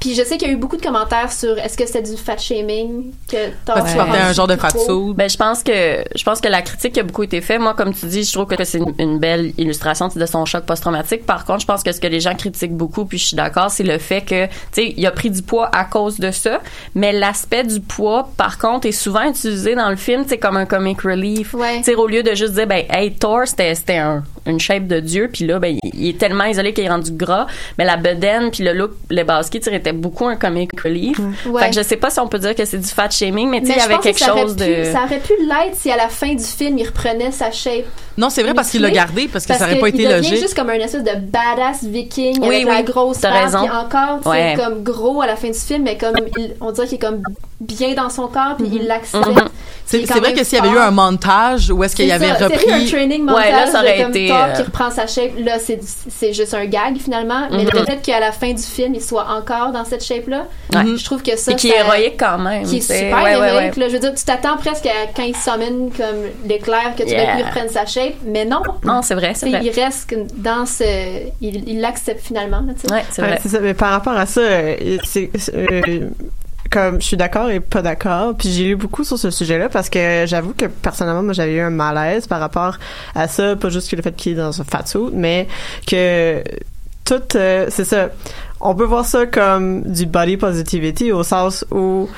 [0.00, 2.16] puis je sais qu'il y a eu beaucoup de commentaires sur est-ce que c'était du
[2.16, 5.14] fat shaming que Thor Parce soit portait un genre de fat-suit.
[5.14, 7.60] Ben, je pense que je pense que la critique a beaucoup été faite.
[7.60, 10.64] Moi, comme tu dis, je trouve que c'est une, une belle illustration de son choc
[10.64, 11.24] post-traumatique.
[11.26, 13.70] Par contre, je pense que ce que les gens critiquent beaucoup, puis je suis d'accord,
[13.70, 16.60] c'est le fait que, tu sais, il a pris du poids à cause de ça.
[16.94, 20.56] Mais l'aspect du poids, par contre, est souvent utilisé dans le film, tu sais, comme
[20.56, 21.54] un comic relief.
[21.54, 21.78] Ouais.
[21.78, 24.86] Tu sais, au lieu de juste dire, ben, hey, Thor, c'était c'était un- une shape
[24.86, 27.46] de dieu, puis là, ben, il, il est tellement isolé qu'il est rendu gras.
[27.78, 31.18] Mais la bedaine, puis le look Lebowski, tu sais, était beaucoup un comic relief.
[31.46, 31.62] Ouais.
[31.62, 33.60] Fait que je sais pas si on peut dire que c'est du fat shaming, mais
[33.60, 34.84] tu sais, Mais il y avait que quelque chose pu- de.
[34.92, 37.84] Ça aurait pu l'être si à la fin du film, il reprenait sa shape.
[38.18, 40.16] Non, c'est vrai parce qu'il l'a gardé parce que ça aurait pas il été devient
[40.16, 40.38] logique.
[40.40, 43.58] juste comme un espèce de badass viking Oui, avec oui, la grosse barbe, raison.
[43.66, 44.54] puis encore, tu sais, Ouais.
[44.56, 47.20] comme gros à la fin du film, mais comme il- on dirait qu'il est comme
[47.60, 49.26] bien dans son corps, puis il l'accepte.
[49.26, 49.34] Mhm.
[49.34, 49.42] Puis
[49.86, 52.28] C'est il vrai que s'il y avait eu un montage où est-ce qu'il y avait
[52.28, 54.90] ça, c'est repris un training montage Ouais, là, ça aurait été, Thor euh, qui reprend
[54.90, 55.32] sa shape.
[55.38, 57.70] Là, c'est c'est juste un gag finalement, mais Mhm.
[57.72, 61.22] le fait qu'à la fin du film, il soit encore dans cette shape-là, je trouve
[61.22, 62.64] que ça, Et qui est héroïque quand même.
[62.64, 63.76] qui est super Ouais, héroïque.
[63.76, 63.80] ouais.
[63.82, 63.88] là.
[63.88, 67.30] Je veux dire, tu t'attends presque à quand il summon comme l'éclair que tu Yeah.
[67.32, 68.60] veux qu'il reprenne sa shape, mais non.
[68.84, 69.60] Non, c'est vrai, c'est vrai.
[69.62, 70.84] Il reste dans ce.
[71.40, 72.60] Il il l'accepte finalement.
[72.60, 72.94] là, tu sais.
[72.94, 73.40] Ouais, c'est vrai.
[73.44, 73.60] ça.
[73.60, 76.08] Mais par rapport à ça, euh, c'est c'est, euh,
[76.70, 78.34] comme je suis d'accord et pas d'accord.
[78.36, 81.60] Puis j'ai lu beaucoup sur ce sujet-là parce que j'avoue que personnellement, moi, j'avais eu
[81.60, 82.78] un malaise par rapport
[83.14, 83.56] à ça.
[83.56, 85.48] Pas juste que le fait qu'il est dans un fat mais
[85.86, 86.42] que
[87.04, 88.10] tout, euh, c'est ça.
[88.60, 92.08] On peut voir ça comme du body positivity au sens où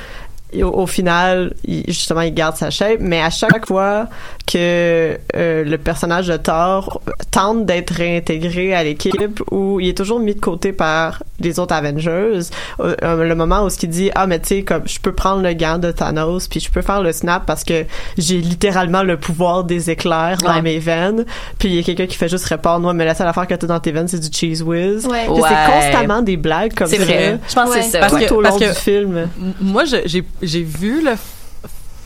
[0.62, 4.06] au, au final, il- justement, il garde sa shape, mais à chaque fois
[4.46, 10.20] que euh, le personnage de Thor tente d'être réintégré à l'équipe, où il est toujours
[10.20, 12.40] mis de côté par les autres Avengers,
[12.80, 15.12] euh, euh, le moment où ce qu'il dit ah mais tu sais comme je peux
[15.12, 17.84] prendre le gant de Thanos puis je peux faire le snap parce que
[18.16, 20.62] j'ai littéralement le pouvoir des éclairs dans Ouais.
[20.62, 21.24] mes veines,
[21.58, 23.54] puis il y a quelqu'un qui fait juste répondre moi mais la seule affaire que
[23.54, 25.06] t'as dans tes veines c'est du cheese whiz.
[25.06, 25.28] Ouais.
[25.28, 25.42] Ouais.
[25.48, 27.04] c'est constamment des blagues comme C'est ça.
[27.04, 27.38] vrai.
[27.48, 27.98] Je pense que c'est ça.
[28.00, 28.22] Parce ouais.
[28.24, 29.28] que- Tout au long que- du film.
[29.60, 31.14] Moi, je- j'ai j'ai vu le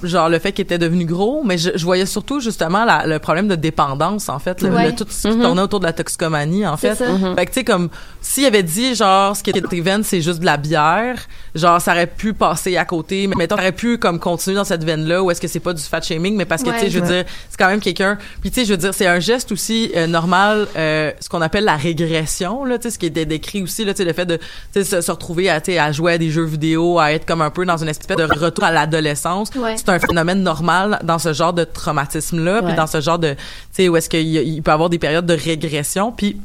[0.02, 3.18] genre le fait qu'il était devenu gros, mais je, je voyais surtout justement la- le
[3.18, 4.86] problème de dépendance en fait, le, Ouais.
[4.86, 5.42] le- tout ce qui Mhm.
[5.42, 7.04] tournait autour de la toxicomanie en C'est fait.
[7.04, 7.12] ça.
[7.12, 7.34] Mhm.
[7.36, 7.88] Fait que tu sais comme
[8.20, 11.16] s'il avait dit genre ce qui est dans tes veines c'est juste de la bière,
[11.54, 14.64] genre ça aurait pu passer à côté, mais mettons ça aurait pu comme continuer dans
[14.64, 16.78] cette veine là ou est-ce que c'est pas du fat shaming mais parce que tu
[16.78, 17.22] sais je veux Ouais.
[17.22, 19.90] dire c'est quand même quelqu'un puis tu sais je veux dire c'est un geste aussi
[19.96, 23.62] euh, normal euh, ce qu'on appelle la régression là tu sais ce qui est décrit
[23.62, 24.42] aussi là tu sais le fait de tu
[24.72, 27.26] sais se, se retrouver à tu sais à jouer à des jeux vidéo à être
[27.26, 29.74] comme un peu dans une espèce de retour à l'adolescence Ouais.
[29.76, 33.34] c'est un phénomène normal dans ce genre de traumatisme là puis dans ce genre de
[33.34, 33.38] tu
[33.72, 36.12] sais où est-ce qu'il peut y avoir des périodes de régression.
[36.12, 36.36] Puis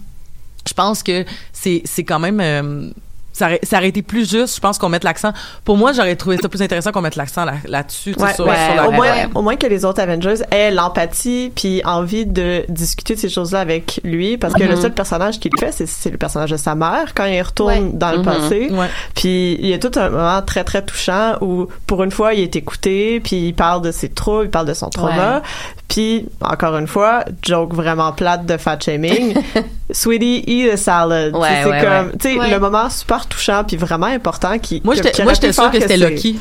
[0.68, 2.89] je pense que c'est c'est quand même euh,
[3.38, 5.31] ça aurait, ça aurait été plus juste, je pense qu'on mette l'accent.
[5.63, 8.55] Pour moi, j'aurais trouvé ça plus intéressant qu'on mette l'accent là- là-dessus, Ouais, sur, ouais,
[8.65, 9.27] sur la- au, moins, ouais.
[9.35, 13.59] au moins que les autres Avengers aient l'empathie puis envie de discuter de ces choses-là
[13.59, 14.81] avec lui parce que le Mhm.
[14.81, 17.91] seul personnage qu'il fait c'est, c'est le personnage de sa mère quand il retourne Ouais.
[17.93, 18.25] dans le Mhm.
[18.25, 18.88] passé Ouais.
[19.15, 22.41] puis il y a tout un moment très très touchant où pour une fois il
[22.41, 25.41] est écouté puis il parle de ses troubles il parle de son trauma
[25.88, 29.35] puis encore une fois joke vraiment plate de fat shaming
[29.91, 32.11] sweetie eat a salad Ouais, c'est ouais, comme ouais.
[32.19, 32.51] tu sais Ouais.
[32.51, 35.13] le moment super touchant puis vraiment important qui Moi, j'étais,
[35.53, 36.39] sûre que c'était Lucky.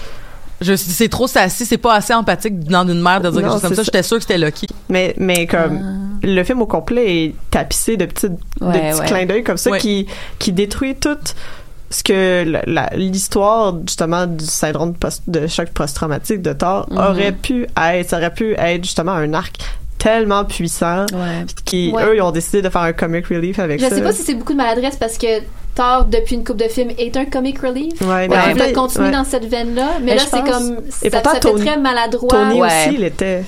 [0.60, 3.52] Je, c'est trop sassy, c'est pas assez empathique dans une mère de dire Non, quelque
[3.52, 3.76] chose comme ça.
[3.76, 3.82] ça.
[3.84, 4.66] J'étais sûre que c'était Lucky.
[4.88, 9.06] Mais, mais comme le film au complet est tapissé de petits, de petits ouais.
[9.06, 9.78] clins d'œil comme ça Ouais.
[9.78, 10.06] qui,
[10.38, 11.18] qui détruit tout
[11.90, 12.44] ce que
[12.96, 16.98] l'histoire justement du syndrome post- de choc post-traumatique de Thor Mhm.
[16.98, 19.56] aurait pu être, ça aurait pu être justement un arc
[19.98, 21.06] tellement puissant
[21.64, 22.04] qui Ouais.
[22.04, 23.94] eux ils ont décidé de faire un comic relief avec Je ça.
[23.94, 25.26] sais pas si c'est beaucoup de maladresse parce que
[25.74, 28.00] Thor, depuis une coupe de films, est un comic relief.
[28.00, 29.12] Ouais, mais Ouais, veulent fait, continuer ouais.
[29.12, 30.76] dans cette veine-là, mais, Mais là, je c'est comme.
[31.02, 32.28] Et ça, pourtant, ça fait Tony- très maladroit.
[32.30, 32.66] Tony Ouais.
[32.68, 33.44] aussi il était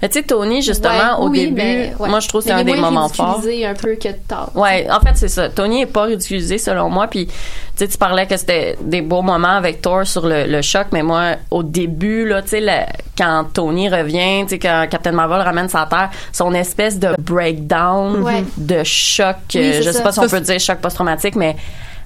[0.00, 1.60] Mais tu sais, Tony, justement, Ouais, au oui, début,
[1.98, 2.08] ouais.
[2.08, 3.42] moi, je trouve que c'est un des moments forts.
[3.44, 4.50] un peu que Thor.
[4.54, 5.48] Ouais, en fait, c'est ça.
[5.48, 7.06] Tony est pas ridiculisé selon moi.
[7.08, 7.32] Puis, tu
[7.76, 11.02] sais, tu parlais que c'était des beaux moments avec Thor sur le, le choc, mais
[11.02, 12.86] moi, au début, là, tu sais,
[13.16, 18.22] quand Tony revient, tu sais, quand Captain Marvel ramène sa terre, son espèce de breakdown
[18.22, 18.44] Ouais.
[18.56, 20.02] de choc, Oui, euh, je sais ça.
[20.02, 21.56] pas si on peut dire choc post-traumatique, mais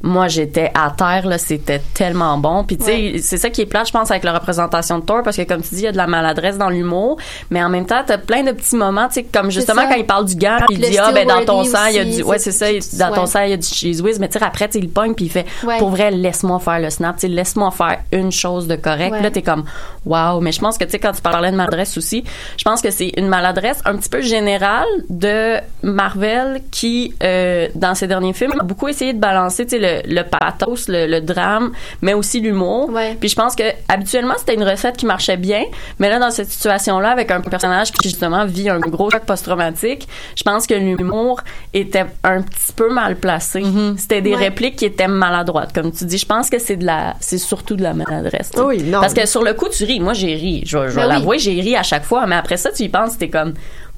[0.03, 2.65] moi j'étais à terre là c'était tellement bon.
[2.65, 3.19] Puis tu sais Ouais.
[3.23, 5.63] c'est ça qui est plate je pense avec la représentation de Thor parce que comme
[5.63, 7.17] tu dis il y a de la maladresse dans l'humour
[7.51, 10.05] mais en même temps t'as plein de petits moments tu sais comme justement quand il
[10.07, 12.23] parle du gant puis il dit ah ben dans ton sang il y a du
[12.23, 14.45] ouais c'est- ça dans ton sang il y a du cheese whiz mais tu sais
[14.45, 15.79] après il pogne puis il fait Ouais.
[15.79, 19.31] pour vrai laisse-moi faire le snap tu sais laisse-moi faire une chose de correct là
[19.31, 19.65] t'es comme
[20.05, 22.25] waouh mais je pense que tu sais quand tu parlais de maladresse aussi
[22.57, 27.95] je pense que c'est une maladresse un petit peu générale de Marvel qui euh, dans
[27.95, 31.21] ses derniers films a beaucoup essayé de balancer tu sais le, le pathos le, le
[31.21, 33.17] drame mais aussi l'humour Ouais.
[33.19, 35.65] puis je pense que habituellement c'était une recette qui marchait bien
[35.99, 39.23] mais là dans cette situation là avec un personnage qui justement vit un gros choc
[39.25, 41.41] post-traumatique je pense que l'humour
[41.75, 43.63] était un petit peu mal placé
[43.97, 44.45] c'était des Ouais.
[44.49, 47.77] répliques qui étaient maladroites comme tu dis je pense que c'est de la c'est surtout
[47.77, 48.51] de la maladresse.
[48.57, 49.01] Oui, non.
[49.01, 51.09] parce que sur le coup tu ris moi j'ai ri je, je Ben oui.
[51.09, 53.53] l'avouer j'ai ri à chaque fois mais après ça tu y penses t'es comme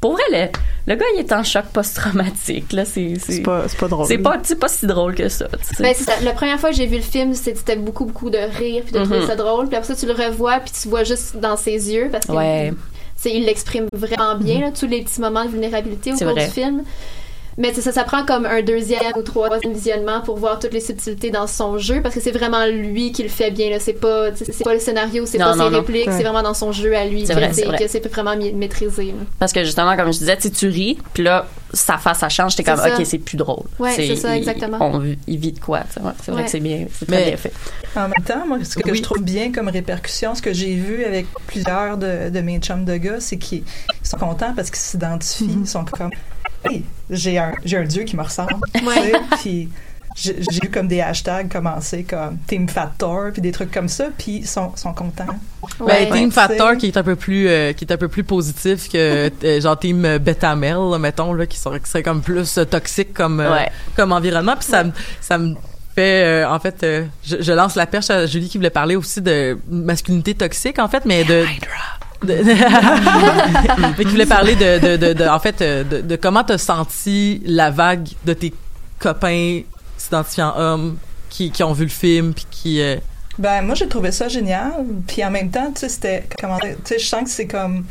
[0.05, 3.79] pour vrai le, le gars il est en choc post-traumatique là c'est c'est pas c'est
[3.79, 5.83] pas drôle c'est pas c'est pas si drôle que ça tu sais.
[5.83, 6.13] Ben, ça.
[6.23, 8.93] La première fois que j'ai vu le film, c'est- c'était beaucoup, beaucoup de rire puis
[8.93, 9.27] de trouver Mhm.
[9.27, 9.69] ça drôle.
[9.69, 12.33] Puis après ça, tu le revois puis tu vois juste dans ses yeux parce que
[12.33, 12.73] Ouais.
[13.17, 16.35] c'est- il l'exprime vraiment bien, là, tous les petits moments de vulnérabilité au C'est cours
[16.35, 16.47] vrai.
[16.47, 16.83] du film.
[17.59, 20.81] Mais c'est ça, ça prend comme un deuxième ou troisième visionnement pour voir toutes les
[20.81, 23.71] subtilités dans son jeu parce que c'est vraiment lui qui le fait bien.
[23.71, 23.79] Là.
[23.81, 25.79] C'est pas, c'est pas le scénario, c'est pas non, ses non.
[25.79, 26.13] répliques, Ouais.
[26.17, 29.07] c'est vraiment dans son jeu à lui C'est que c'est que vraiment maîtrisé.
[29.07, 29.13] là.
[29.39, 32.29] Parce que justement, comme je disais, tu sais, tu ris, puis là, sa face, ça
[32.29, 32.97] change, t'es C'est comme, ça.
[32.97, 33.65] OK, c'est plus drôle.
[33.79, 34.79] Ouais, c'est ça, il- exactement.
[34.81, 35.79] On, il vit de quoi.
[35.81, 35.85] Ouais,
[36.23, 36.45] c'est vrai Ouais.
[36.45, 37.53] que c'est bien, c'est très Mais- bien fait.
[37.97, 38.99] En même temps, moi, ce que Oui.
[38.99, 42.85] je trouve bien comme répercussion, ce que j'ai vu avec plusieurs de, de mes chums
[42.85, 43.59] de gars, c'est qu'ils
[44.03, 45.45] ils sont contents parce qu'ils s'identifient.
[45.47, 45.61] Mm-hmm.
[45.63, 46.11] Ils sont comme,
[46.65, 48.55] hey, j'ai un, j'ai un dieu qui me ressemble.
[48.85, 49.13] Ouais.
[49.41, 49.69] Puis
[50.17, 54.07] j'ai vu comme des hashtags commencer comme Team Fat Thor, puis des trucs comme ça,
[54.17, 55.27] puis ils sont, sont contents.
[55.81, 56.07] Ben, Ouais.
[56.11, 56.31] Team Ouais.
[56.31, 59.61] Factor qui est un peu plus euh, qui est un peu plus positif que euh,
[59.61, 62.65] genre Team euh, Beta Mel là, mettons là qui serait, qui serait comme plus euh,
[62.65, 63.71] toxique comme euh, Ouais.
[63.97, 65.55] comme environnement puis ça me ça me
[65.97, 68.95] fait euh, en fait euh, je, je lance la perche à Julie qui voulait parler
[68.95, 71.47] aussi de masculinité toxique en fait mais de de-
[72.27, 77.43] mais qui voulait parler de, de, de, de- en fait euh, de, comment t'as senti
[77.45, 78.53] la vague de tes
[78.99, 79.61] copains
[79.97, 80.97] s'identifiant hommes
[81.31, 82.97] qui, qui ont vu le film puis qui euh,
[83.39, 84.73] Ben, moi, j'ai trouvé ça génial.
[85.07, 86.25] Puis en même temps, tu sais, c'était.
[86.85, 87.85] Tu je sens que c'est comme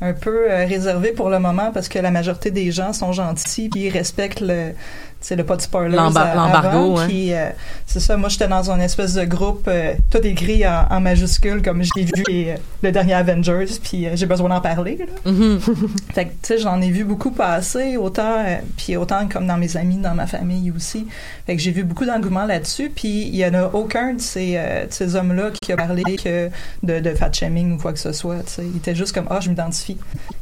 [0.00, 3.68] un peu euh, réservé pour le moment parce que la majorité des gens sont gentils
[3.68, 4.72] puis ils respectent le.
[5.20, 5.62] Sais, le pas de
[5.96, 6.94] l'embargo,
[7.34, 7.50] euh,
[7.84, 11.62] c'est ça, moi, j'étais dans une espèce de groupe, euh, tout écrit en, en majuscule,
[11.62, 14.98] comme j'ai vu les- le dernier Avengers, puis euh, j'ai besoin d'en parler.
[14.98, 15.30] Là.
[15.32, 15.58] mhm.
[16.14, 19.56] Fait que, tu sais, j'en ai vu beaucoup passer, autant, euh, puis autant comme dans
[19.56, 21.06] mes amis, dans ma famille aussi.
[21.46, 24.54] Fait que j'ai vu beaucoup d'engouement là-dessus, puis il y en a aucun de ces,
[24.56, 26.50] euh, de ces hommes-là qui a parlé que
[26.84, 28.62] de, de fat shaming ou quoi que ce soit, tu sais.
[28.64, 29.96] Il était juste comme, ah, je m'identifie.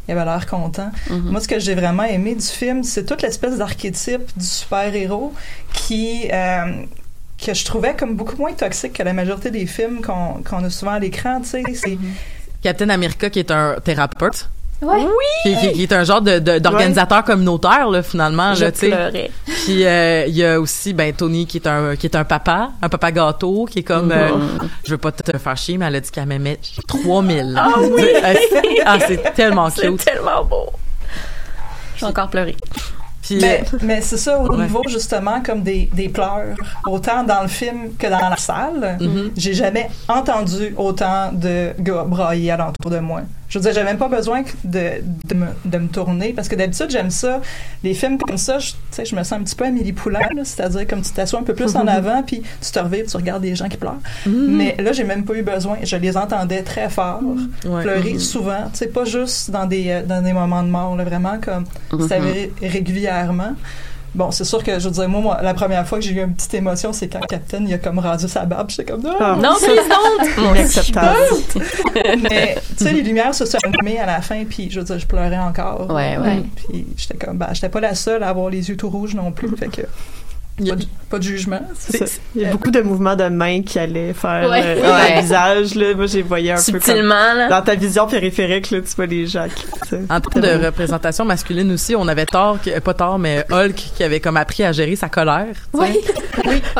[0.08, 0.90] Il avait l'air content.
[1.10, 1.30] Mhm.
[1.30, 5.32] Moi, ce que j'ai vraiment aimé du film, c'est toute l'espèce d'archétype du super-héros
[5.72, 6.28] qui...
[6.32, 6.84] euh,
[7.44, 10.92] que je trouvais comme beaucoup moins toxique que la majorité des films qu'on a souvent
[10.92, 11.98] à l'écran, tu sais.
[12.62, 14.48] Captain America qui est un thérapeute
[14.82, 15.06] Ouais.
[15.44, 18.80] qui, qui- qui est un genre de, de- d'organisateur communautaire là finalement Je là tu
[18.80, 19.30] sais pleurais.
[19.46, 22.70] puis euh, il y a aussi ben Tony qui est un qui est un papa
[22.82, 24.28] un papa gâteau qui est comme euh,
[24.84, 28.02] je veux pas te faire chier mais elle a dit qu'elle m'aimait 3000 Ah oui!
[28.84, 30.66] ah c'est tellement C'est cute tellement beau.
[31.96, 32.56] J'ai encore pleuré.
[33.22, 34.64] puis Mais, mais c'est ça, au Ouais.
[34.64, 36.56] niveau justement comme des, des pleurs,
[36.86, 39.30] autant dans le film que dans la salle, Mhm.
[39.36, 43.20] j'ai jamais entendu autant de gars brailler alentour de moi.
[43.54, 44.80] Je veux dire, j'avais même pas besoin de,
[45.28, 47.40] de, me, de me tourner parce que d'habitude, j'aime ça.
[47.84, 50.18] Les films comme ça, je, tu sais, je me sens un petit peu Amélie Poulain,
[50.42, 53.42] c'est-à-dire comme tu t'assois un peu plus en avant puis tu te revires, tu regardes
[53.42, 53.94] des gens qui pleurent.
[54.26, 55.76] Mais là, j'ai même pas eu besoin.
[55.84, 57.20] Je les entendais très fort,
[57.64, 57.82] Ouais.
[57.82, 58.64] pleurer souvent.
[58.72, 61.64] Tu sais, pas juste dans des, euh, dans des moments de mort, là, vraiment comme
[62.08, 62.16] ça
[62.60, 63.54] régulièrement.
[64.14, 66.22] Bon, c'est sûr que, je veux dire, moi, moi, la première fois que j'ai eu
[66.22, 68.70] une petite émotion, c'est quand Captain, il a comme rendu sa barbe.
[68.70, 69.36] J'étais comme, Ah.
[69.40, 69.54] non!
[70.38, 71.18] Non, inacceptable
[72.22, 74.98] Mais, tu sais, les lumières se sont allumées à la fin, puis, je veux dire,
[74.98, 75.90] je pleurais encore.
[75.90, 76.42] Ouais, ouais.
[76.68, 79.32] Puis, j'étais comme, bah, j'étais pas la seule à avoir les yeux tout rouges non
[79.32, 79.48] plus.
[79.56, 79.82] Fait que,
[80.56, 81.60] Pas de, pas de jugement.
[82.36, 84.62] Il y a beaucoup de mouvements de mains qui allaient faire Ouais.
[84.64, 85.16] euh, Ouais.
[85.16, 85.74] le visage.
[85.74, 85.94] Là.
[85.96, 87.38] Moi, j'ai voyé un peu Subtilement, comme...
[87.38, 87.48] là.
[87.48, 89.64] Dans ta vision périphérique, là, tu vois les gens qui...
[90.08, 93.74] En termes de représentation masculine aussi, on avait Thor, qui- euh, pas Thor, mais Hulk,
[93.96, 95.46] qui avait comme appris à gérer sa colère.
[95.74, 96.00] Oui.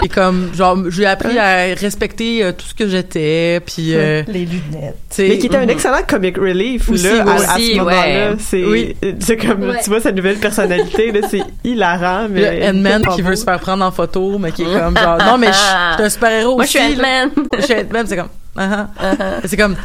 [0.02, 3.94] Et comme, genre, j'ai appris à respecter euh, tout ce que j'étais, puis...
[3.94, 4.96] euh, Les lunettes.
[5.18, 5.70] Mais qui était un mhm.
[5.70, 7.30] excellent comic relief Aussi, là, ouais.
[7.30, 8.30] à, à Aussi, ce moment-là.
[8.30, 8.36] ouais.
[8.38, 8.96] C'est Oui.
[9.20, 9.80] c'est comme, Ouais.
[9.82, 12.28] tu vois sa nouvelle personnalité, là, c'est hilarant.
[12.30, 15.38] Mais pas qui veut se faire prendre en photo, mais qui est comme genre, non,
[15.38, 16.86] mais je suis un super-héros Moi, je aussi.
[16.86, 17.24] suis là.
[17.24, 17.30] Ant-Man.
[17.56, 19.14] Je suis Ant-Man, c'est comme, ah, ah.
[19.44, 19.76] C'est comme,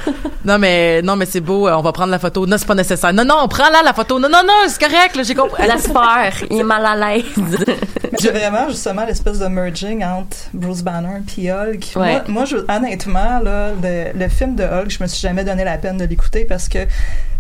[0.46, 2.46] non, mais, non, mais c'est beau, euh, on va prendre la photo.
[2.46, 3.14] Non, c'est pas nécessaire.
[3.14, 4.20] Non, non, prends-la, la photo.
[4.20, 5.64] Non, non, non, c'est correct, là, j'ai compris.
[5.64, 6.34] Faire.
[6.52, 7.24] Il est mal à l'aise.
[8.20, 11.92] J'ai vraiment justement l'espèce de merging entre Bruce Banner et Hulk.
[11.96, 12.12] Ouais.
[12.14, 15.64] Moi, moi, je- honnêtement, là, le, le film de Hulk, je me suis jamais donné
[15.64, 16.80] la peine de l'écouter parce que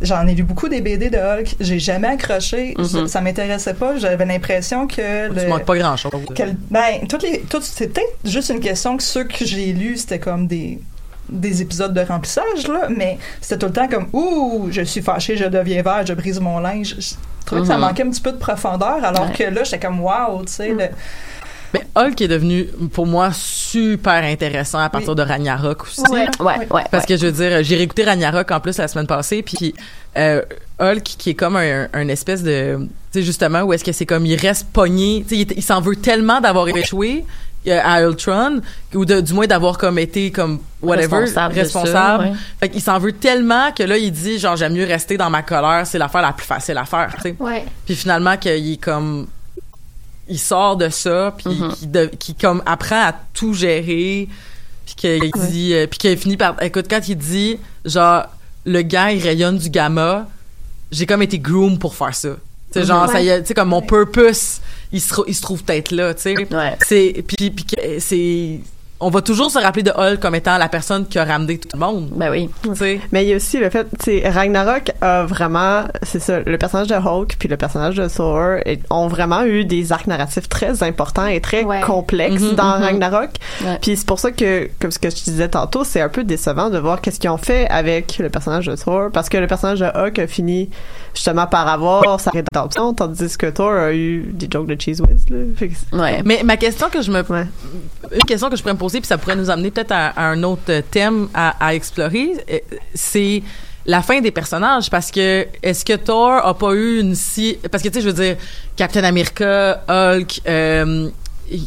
[0.01, 1.55] j'en ai lu beaucoup des BD de Hulk.
[1.59, 2.75] J'ai jamais accroché.
[2.77, 2.85] Mhm.
[2.85, 3.97] Ça, ça m'intéressait pas.
[3.97, 6.11] J'avais l'impression que Tu le, manques pas grand-chose.
[6.33, 9.97] quel- ben, toutes les, toutes, c'est peut-être juste une question que ceux que j'ai lus,
[9.97, 10.79] c'était comme des
[11.29, 15.37] des épisodes de remplissage là, mais c'était tout le temps comme ouh, je suis fâché,
[15.37, 16.95] je deviens vert, je brise mon linge.
[16.99, 17.81] Je trouvais que ça Mhm.
[17.81, 19.33] manquait un petit peu de profondeur, alors Ouais.
[19.35, 20.89] que là, j'étais comme wow, tu sais, le-
[21.73, 26.01] Mais Hulk est devenu, pour moi, super intéressant à partir de Ragnarok aussi.
[26.11, 26.25] Ouais.
[26.39, 26.81] Ouais, ouais.
[26.89, 29.75] Parce que je veux dire, j'ai réécouté Ragnarok en plus la semaine passée, puis
[30.17, 30.41] euh,
[30.79, 32.77] Hulk qui est comme un, un espèce de,
[33.11, 35.63] tu sais justement où est-ce que c'est comme il reste pogné, tu sais il, il
[35.63, 37.23] s'en veut tellement d'avoir échoué
[37.67, 38.61] à Ultron
[38.93, 42.23] ou de, du moins d'avoir comme été comme whatever Responsable de ça, responsable.
[42.23, 42.33] ouais.
[42.59, 45.41] Fait qu'il s'en veut tellement que là il dit genre j'aime mieux rester dans ma
[45.41, 47.35] colère, c'est l'affaire la plus facile à faire, tu sais.
[47.39, 47.65] Ouais.
[47.85, 49.27] Puis finalement qu'il est comme
[50.27, 54.27] il sort de ça puis qu'il de- qu'il comme apprend à tout gérer
[54.85, 58.25] puis qu'il dit euh, puis qu'il finit par écoute quand il dit genre
[58.65, 60.27] le gars il rayonne du gamma
[60.91, 62.29] j'ai comme été groom pour faire ça
[62.71, 64.61] sais genre ça y est, tu sais comme mon purpose
[64.91, 66.37] il se, il se trouve peut-être là tu sais.
[66.37, 66.77] Ouais.
[66.85, 67.65] c'est puis puis
[67.99, 68.59] c'est
[69.01, 71.69] on va toujours se rappeler de Hulk comme étant la personne qui a ramené tout
[71.73, 72.49] le monde Ben oui.
[72.63, 76.19] tu sais Mais il y a aussi le fait, tu sais, Ragnarok a vraiment, c'est
[76.19, 79.91] ça, le personnage de Hulk puis le personnage de Thor et- ont vraiment eu des
[79.93, 81.81] arcs narratifs très importants et très Ouais.
[81.81, 82.83] complexes Mhm, dans mhm.
[82.83, 83.29] Ragnarok.
[83.63, 83.77] Ouais.
[83.81, 86.69] Puis c'est pour ça que, comme ce que je disais tantôt, c'est un peu décevant
[86.69, 89.79] de voir qu'est-ce qu'ils ont fait avec le personnage de Thor parce que le personnage
[89.79, 90.69] de Hulk a fini
[91.13, 95.25] justement par avoir sa rédemption tandis que Thor a eu des jokes de cheese whiz,
[95.29, 95.37] là.
[95.57, 96.21] Que- Ouais.
[96.25, 97.45] mais ma question que je me Ouais.
[98.11, 100.23] une question que je pourrais me poser, puis ça pourrait nous amener peut-être à, à
[100.25, 102.57] un autre thème à, à explorer, euh,
[102.93, 103.43] c'est
[103.85, 107.81] la fin des personnages parce que est-ce que Thor a pas eu une si parce
[107.81, 108.37] que tu sais je veux dire
[108.75, 111.09] Captain America, Hulk euh,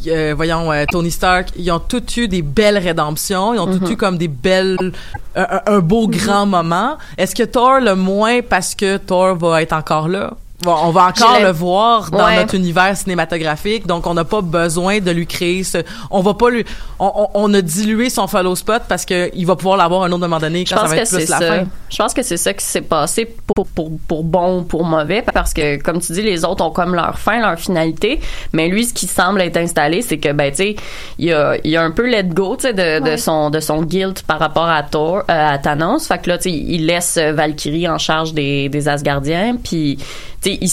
[0.06, 3.90] euh, voyons euh, Tony Stark, ils ont tous eu des belles rédemptions, ils ont tous
[3.90, 4.92] eu comme des belles
[5.34, 6.96] un, beau grand moment.
[7.18, 10.34] Est-ce que Thor le moins parce que Thor va être encore là?
[10.62, 12.36] Bon, on va encore le voir dans Ouais.
[12.36, 15.78] notre univers cinématographique, donc on n'a pas besoin de lui créer ce.
[16.10, 16.64] On va pas lui.
[17.00, 20.12] On, on, on a dilué son follow spot parce que il va pouvoir l'avoir un
[20.12, 21.46] autre moment donné Je quand ça pense va que être plus la ça.
[21.46, 21.64] fin.
[21.90, 25.22] Je pense que c'est ça qui s'est passé pour, pour, pour bon ou pour mauvais
[25.34, 28.20] parce que, comme tu dis, les autres ont comme leur fin, leur finalité.
[28.52, 30.76] Mais lui, ce qui semble être installé, c'est que, ben, tu sais,
[31.18, 33.82] il a, il a un peu let go, tu sais, de, de son, de son
[33.82, 36.06] guilt par rapport à Thor, euh, à Thanos.
[36.06, 39.56] Fait que là, tu sais, il laisse Valkyrie en charge des, des Asgardiens.
[39.62, 39.98] Puis,
[40.42, 40.70] tu sais, il,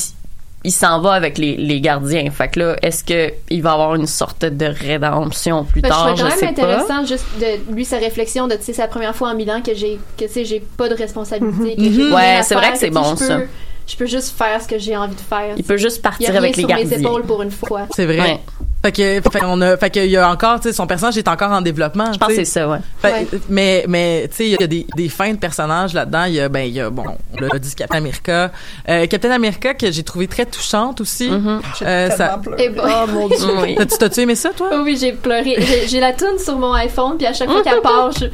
[0.65, 2.29] il s'en va avec les, les gardiens.
[2.31, 6.15] Fait que là, est-ce que il va avoir une sorte de rédemption plus Ben, tard?
[6.17, 6.47] Je, quand même pas.
[6.47, 9.61] intéressant juste de lui sa réflexion de tu sais c'est la première fois en Milan
[9.65, 11.93] que j'ai que tu sais j'ai pas de responsabilité que Mhm.
[11.93, 13.39] j'ai rien Ouais, c'est faire, vrai que c'est bon, peux- ça.
[13.87, 16.01] je peux juste faire ce que j'ai envie de faire Il peut juste il y
[16.01, 16.97] a partir rien avec les sur mes gardiens.
[16.99, 18.19] épaules pour une fois C'est vrai.
[18.19, 18.39] Ouais.
[18.81, 21.27] Fait que, fait qu'on a, fait qu'il y a encore, tu sais, son personnage est
[21.27, 22.13] encore en développement.
[22.13, 22.77] Je pense que c'est ça, ouais.
[23.01, 23.27] Fait- Ouais.
[23.49, 26.23] Mais, mais tu sais, il y a des, des fins de personnages là-dedans.
[26.25, 27.03] Il y a, ben, il y a, bon,
[27.37, 28.51] on l'a dit, Captain America.
[28.87, 31.29] Euh, Captain America que j'ai trouvé très touchante aussi.
[31.29, 31.59] Mm-hmm.
[31.81, 32.63] Euh, ça- tellement pleuré.
[32.63, 33.37] et bon Oh mon dieu.
[33.61, 33.75] Oui.
[33.75, 34.69] T'as-tu, t'as-tu aimé ça, toi?
[34.73, 35.55] Oh oui, j'ai pleuré.
[35.57, 38.25] J'ai- J'ai la toune sur mon iPhone, puis à chaque fois qu'elle part, je...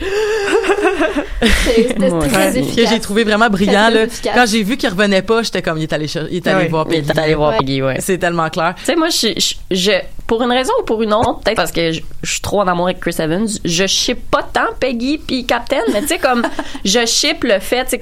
[1.42, 2.28] C'est- C'était Ouais.
[2.28, 4.06] très que j'ai trouvé vraiment brillant, là.
[4.34, 6.68] Quand j'ai vu qu'il revenait pas, j'étais comme, il est allé, il est allé Ouais.
[6.68, 7.10] voir Il Peggy.
[7.12, 7.58] est allé voir.
[7.58, 7.98] Peggy, ouais.
[8.00, 8.76] C'est tellement clair.
[8.78, 10.02] Tu sais, moi, je, je, je-
[10.36, 12.88] pour une raison ou pour une autre, peut-être parce que je, suis trop en amour
[12.88, 16.46] avec Chris Evans, je ship pas tant Peggy puis Captain, mais tu sais, comme,
[16.86, 18.02] je ship le fait,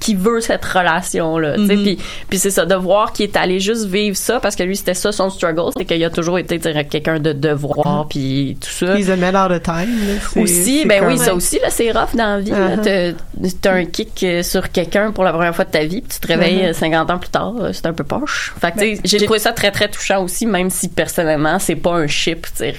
[0.00, 1.68] qui veut cette relation là Mhm.
[1.68, 1.98] puis
[2.28, 4.92] puis c'est ça de voir qu'il est allé juste vivre ça parce que lui c'était
[4.94, 9.16] ça son struggle c'est qu'il a toujours été quelqu'un de devoir puis tout ça a
[9.16, 9.72] man all the time.
[10.06, 10.42] là.
[10.42, 12.52] Aussi ben oui ça aussi là c'est rough dans la vie.
[12.52, 13.14] Uh-huh.
[13.62, 16.20] T'as- un kick euh, sur quelqu'un pour la première fois de ta vie puis tu
[16.20, 16.70] te réveilles Uh-huh.
[16.70, 19.38] euh, 50 ans plus tard euh, c'est un peu poche fait que Ben, j'ai trouvé
[19.38, 22.06] ça très très touchant aussi même si personnellement c'est pas un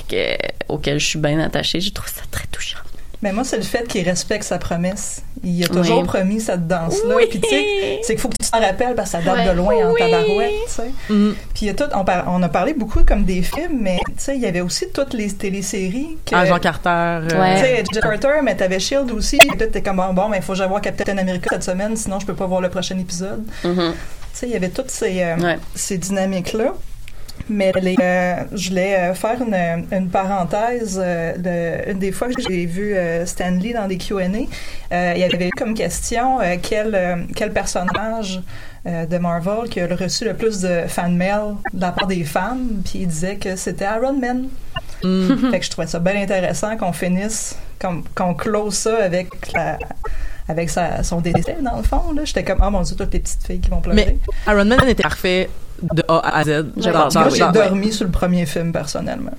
[0.08, 0.38] que-
[0.70, 2.78] auquel je suis bien attachée j'ai trouvé ça très touchant
[3.24, 5.22] Mais moi, c'est le fait qu'il respecte sa promesse.
[5.46, 6.04] Il a toujours Oui.
[6.06, 7.16] promis cette danse-là.
[7.16, 7.24] Oui.
[7.30, 9.46] Puis tu sais, c'est qu'il faut que tu t'en rappelles parce que ça date Ouais.
[9.48, 10.00] de loin en Oui.
[10.00, 10.92] tabarouette, tu sais.
[11.10, 11.36] Mhm.
[11.54, 13.98] Puis il y a tout, on, par- on a parlé beaucoup comme des films, mais
[14.08, 16.18] tu sais, il y avait aussi toutes les téléséries.
[16.26, 16.90] Que, Ah, Jean Carter.
[17.34, 17.56] euh, Ouais.
[17.56, 19.38] Tu sais, Jeff Carter, mais t'avais Shield aussi.
[19.42, 21.64] Et là, t'es comme, bon, bon, mais il faut que j'aille voir Captain America cette
[21.64, 23.46] semaine, sinon je peux pas voir le prochain épisode.
[23.64, 23.94] Mhm.
[23.94, 25.60] Tu sais, il y avait toutes ces, euh, Ouais.
[25.76, 26.74] ces dynamiques-là.
[27.50, 31.00] Mais les, euh, je voulais euh, faire une, une parenthèse.
[31.04, 35.24] euh, une des fois que j'ai vu euh, Stanley dans des Q&A, euh, il y
[35.24, 38.42] avait eu comme question euh, quel, euh, quel personnage
[38.86, 42.24] euh, de Marvel qui a reçu le plus de fan mail de la part des
[42.24, 44.48] fans, puis il disait que c'était Iron Man.
[45.04, 45.52] Mm.
[45.52, 49.78] Fait que je trouvais ça bien intéressant qu'on finisse, qu'on qu'on close ça avec la
[50.48, 53.20] avec sa, son décès dans le fond là j'étais comme oh mon dieu toutes les
[53.22, 54.18] petites filles qui vont pleurer Mais
[54.52, 55.50] Iron Man était parfait
[55.94, 56.66] de A à Z.
[56.78, 56.92] J'ai
[57.52, 59.34] dormi sur le premier film personnellement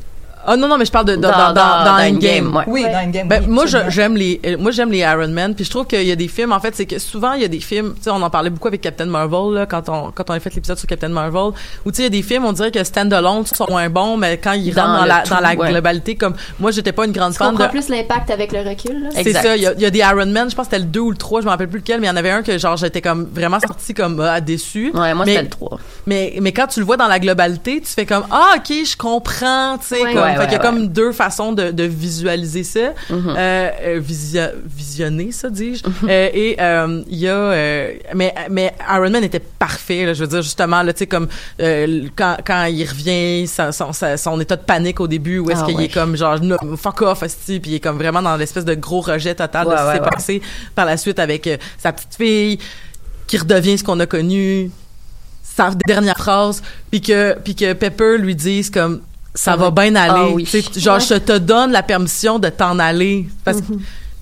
[0.47, 2.55] Ah non non mais je parle de, de- dans, Dans- dans, dans- dans dans Endgame.
[2.57, 2.65] Ouais.
[2.67, 2.93] oui Ouais.
[2.93, 3.91] dans Endgame Ben, oui, moi, je- absolument.
[3.91, 5.55] j'aime les, euh, moi, j'aime les Iron Man.
[5.55, 7.45] Puis je trouve qu'il y a des films, en fait, c'est que souvent, il y
[7.45, 10.11] a des films, tu sais, on en parlait beaucoup avec Captain Marvel, là, quand on,
[10.11, 11.53] quand on a fait l'épisode sur Captain Marvel,
[11.85, 14.17] où, tu sais, il y a des films, on dirait que stand-alone sont moins bons,
[14.17, 15.71] mais quand ils Dans rentrent dans le la, tout, dans la ouais.
[15.71, 18.61] globalité, comme, moi, j'étais pas une grande Tu fan de, comprends plus l'impact avec le
[18.61, 19.03] recul.
[19.05, 19.09] là?
[19.13, 19.43] c'est Exact.
[19.43, 20.91] ça, il y, a, il y a des Iron Man, je pense que c'était le
[20.91, 22.43] 2 ou le 3, je me rappelle plus lequel, mais il y en avait un
[22.43, 24.91] que, genre, j'étais comme vraiment sorti comme, ah, déçu.
[24.95, 25.79] Ouais, moi, Mais- c'était le 3.
[26.07, 28.97] Mais, mais quand tu le vois dans la globalité, tu fais comme ah ok je
[28.97, 30.13] comprends, tu sais Ouais.
[30.13, 33.35] comme Ouais, fait ouais, qu'il y a comme deux façons de, de visualiser ça, Mhm.
[33.37, 35.83] euh, euh, visio- visionner ça dis-je.
[36.09, 36.57] Euh, et
[37.09, 37.51] il y a
[38.15, 41.29] mais mais Iron Man était parfait, là, je veux dire justement là tu sais comme
[42.17, 45.61] quand quand il revient son, son, sa- son état de panique au début où est-ce
[45.63, 48.65] Ah, qu'il est comme genre no, fuck off puis il est comme vraiment dans l'espèce
[48.65, 50.43] de gros rejet total de ce qui s'est passé
[50.75, 52.59] par la suite avec sa petite fille
[53.27, 54.71] qui redevient ce qu'on a connu
[55.43, 59.01] sa dernière phrase puis que puis que Pepper lui dise comme
[59.35, 60.49] ça va bien aller Ah oui.
[60.77, 61.01] Genre Ouais.
[61.01, 63.73] je te donne la permission de t'en aller parce que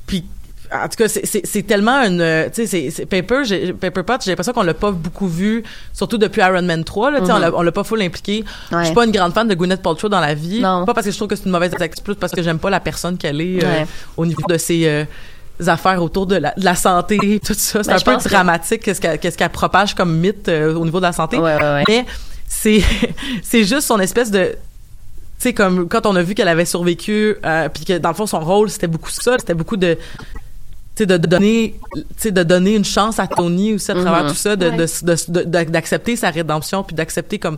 [0.06, 0.24] puis
[0.72, 4.62] en tout cas c'est tellement une euh, tu sais c'est- c'est Pepper j'ai l'impression qu'on
[4.62, 8.00] l'a pas beaucoup vu surtout depuis Iron Man 3 là sais on l'a- pas full
[8.00, 10.86] impliqué je suis pas une grande fan de Gwyneth Paltrow dans la vie Non.
[10.86, 12.70] pas parce que je trouve que c'est une mauvaise actrice plus parce que j'aime pas
[12.70, 13.86] la personne qu'elle est euh, Ouais.
[14.16, 15.04] au niveau de ses euh,
[15.66, 17.82] affaires autour de la, de la santé, tout ça.
[17.82, 20.74] C'est Ben, un peu pense que- dramatique qu'est-ce qu'elle qu'est-ce qu'elle propage comme mythe euh,
[20.74, 21.36] au niveau de la santé.
[21.36, 21.84] Ouais, ouais, ouais.
[21.86, 22.06] Mais
[22.48, 22.82] c'est
[23.42, 24.56] c'est juste son espèce de
[25.42, 28.26] sais comme quand on a vu qu'elle avait survécu euh, puis que dans le fond
[28.26, 29.94] son rôle c'était beaucoup ça, c'était beaucoup de
[30.94, 34.24] tu sais de, donner tu sais de donner une chance à Tony aussi à travers
[34.24, 34.28] Mhm.
[34.30, 35.64] tout ça de Ouais.
[35.66, 37.56] d'accepter sa rédemption puis d'accepter comme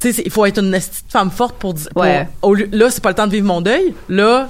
[0.00, 0.78] tu sais il faut être une
[1.08, 2.28] femme forte pour dire pour- Ouais.
[2.42, 4.48] au lieu- là c'est pas le temps de vivre mon deuil là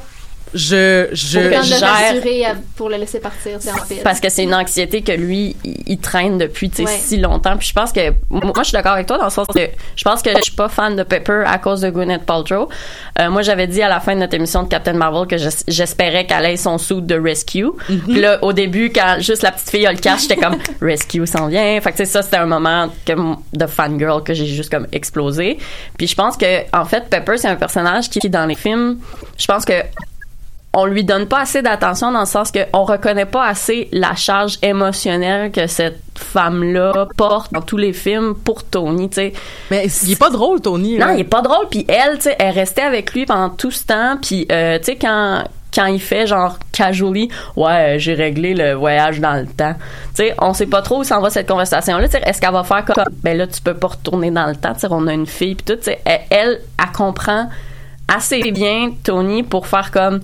[0.54, 4.02] je je Pour le gère- rassurer à- pour le laisser partir, c'est en.
[4.04, 6.98] Parce que c'est une anxiété que lui, il, il traîne depuis tu sais, Ouais.
[7.02, 7.56] si longtemps.
[7.56, 9.60] Puis je pense que moi, je suis d'accord avec toi dans le sens que
[9.96, 12.68] je pense que je suis pas fan de Pepper à cause de Gwyneth Paltrow.
[13.18, 15.64] Euh, moi, j'avais dit à la fin de notre émission de Captain Marvel que j'es-
[15.68, 17.66] j'espérais qu'elle ait son suit de rescue.
[17.86, 21.26] Puis là, au début, quand juste la petite fille a le cash, j'étais comme rescue
[21.26, 21.80] s'en vient.
[21.80, 23.12] Fait que tu sais, ça c'était un moment que,
[23.52, 25.58] de fangirl que j'ai juste comme explosé.
[25.98, 28.98] Puis je pense que en fait, Pepper c'est un personnage qui dans les films,
[29.38, 29.72] je pense que
[30.76, 34.14] on lui donne pas assez d'attention dans le sens que on reconnaît pas assez la
[34.14, 39.32] charge émotionnelle que cette femme-là porte dans tous les films pour Tony, tu sais.
[39.70, 41.14] mais il est pas drôle Tony Non, là.
[41.14, 41.66] il est pas drôle.
[41.70, 44.18] Puis elle, tu sais, elle restait avec lui pendant tout ce temps.
[44.20, 49.20] Puis, euh, tu sais, quand quand il fait genre casually, ouais, j'ai réglé le voyage
[49.20, 49.74] dans le temps.
[50.14, 52.06] Tu sais, on sait pas trop où s'en va cette conversation-là.
[52.08, 54.56] Tu sais, est-ce qu'elle va faire comme, ben là, tu peux pas retourner dans le
[54.56, 54.72] temps.
[54.74, 55.76] Tu sais, on a une fille puis tout.
[55.76, 57.48] Tu sais, elle, elle, elle comprend
[58.08, 60.20] assez bien Tony pour faire comme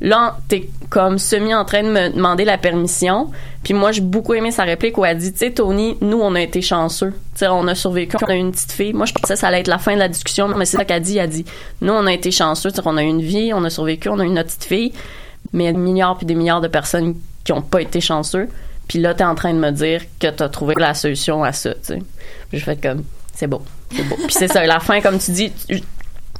[0.00, 3.30] là t'es comme semi en train de me demander la permission.
[3.62, 6.34] Puis moi j'ai beaucoup aimé sa réplique où elle dit tu sais Tony nous on
[6.34, 7.12] a été chanceux.
[7.34, 8.92] Tu sais on a survécu on a eu une petite fille.
[8.92, 10.84] Moi je pensais que ça allait être la fin de la discussion mais c'est ça
[10.84, 11.18] qu'elle dit.
[11.18, 11.44] Elle dit
[11.80, 12.70] nous on a été chanceux.
[12.70, 14.92] Tu on a eu une vie on a survécu on a eu notre petite fille.
[15.52, 18.00] Mais il y a des milliards puis des milliards de personnes qui ont pas été
[18.00, 18.48] chanceux.
[18.88, 21.74] Puis là t'es en train de me dire que t'as trouvé la solution à ça
[21.74, 22.02] tu sais
[22.52, 23.02] je fais comme
[23.34, 24.16] c'est beau c'est beau.
[24.16, 25.52] Puis c'est ça la fin comme tu dis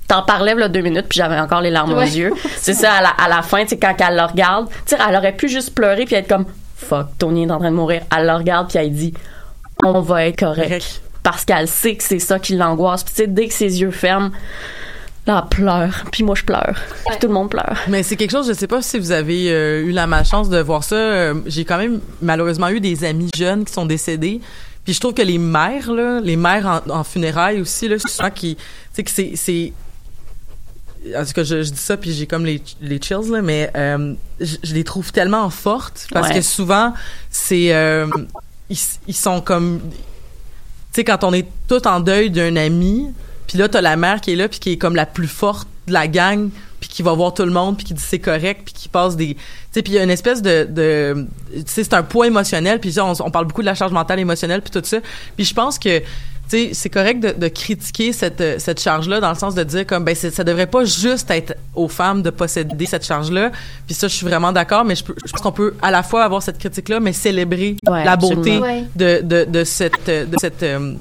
[0.09, 2.33] T'en parlais là deux minutes puis j'avais encore les larmes aux yeux.
[2.57, 4.97] C'est ça à la, à la fin, tu sais quand elle le regarde, tu sais
[5.09, 6.47] elle aurait pu juste pleurer puis être comme
[6.77, 8.03] fuck Tony est en train de mourir.
[8.17, 9.13] Elle le regarde puis elle dit
[9.85, 11.03] on va être correct Correct.
[11.23, 13.03] parce qu'elle sait que c'est ça qui l'angoisse.
[13.03, 14.31] Puis tu sais dès que ses yeux ferment,
[15.27, 16.75] là elle pleure puis moi je pleure.
[17.05, 17.19] Puis Ouais.
[17.19, 17.77] tout le monde pleure.
[17.89, 20.59] Mais c'est quelque chose, je sais pas si vous avez euh, eu la malchance de
[20.61, 20.95] voir ça.
[20.95, 24.41] euh, J'ai quand même malheureusement eu des amis jeunes qui sont décédés.
[24.85, 28.31] Puis je trouve que les mères, là, les mères en, en funérailles aussi, là, souvent
[28.31, 29.73] qui, tu sais que c'est, c'est,
[31.15, 33.71] en tout cas, je, je dis ça puis j'ai comme les, les chills là, mais
[33.77, 36.35] euh, je, je les trouve tellement fortes parce Ouais.
[36.37, 36.95] que souvent
[37.31, 38.07] c'est, euh,
[38.71, 39.97] ils, ils sont comme, tu
[40.93, 43.09] sais, quand on est tout en deuil d'un ami,
[43.47, 45.69] puis là t'as la mère qui est là puis qui est comme la plus forte
[45.87, 46.49] de la gang
[46.81, 49.17] puis qui va voir tout le monde, puis qui dit c'est correct, puis qui passe
[49.17, 49.35] des...
[49.35, 49.41] Tu
[49.73, 50.69] sais, puis il y a une espèce de...
[50.71, 53.75] de tu sais, c'est un poids émotionnel, puis ça, on, on parle beaucoup de la
[53.75, 54.99] charge mentale émotionnelle, puis tout ça.
[55.37, 56.03] Puis je pense que
[56.49, 59.65] tu sais, c'est correct de, de critiquer cette, euh, cette charge-là dans le sens de
[59.65, 63.51] dire comme ben ça devrait pas juste être aux femmes de posséder cette charge-là.
[63.87, 66.43] Puis ça, je suis vraiment d'accord, mais je, pense qu'on peut à la fois avoir
[66.43, 68.59] cette critique-là, mais célébrer Ouais, la beauté.
[68.59, 68.85] Ouais.
[68.95, 70.95] de, de, de cette de cette euh,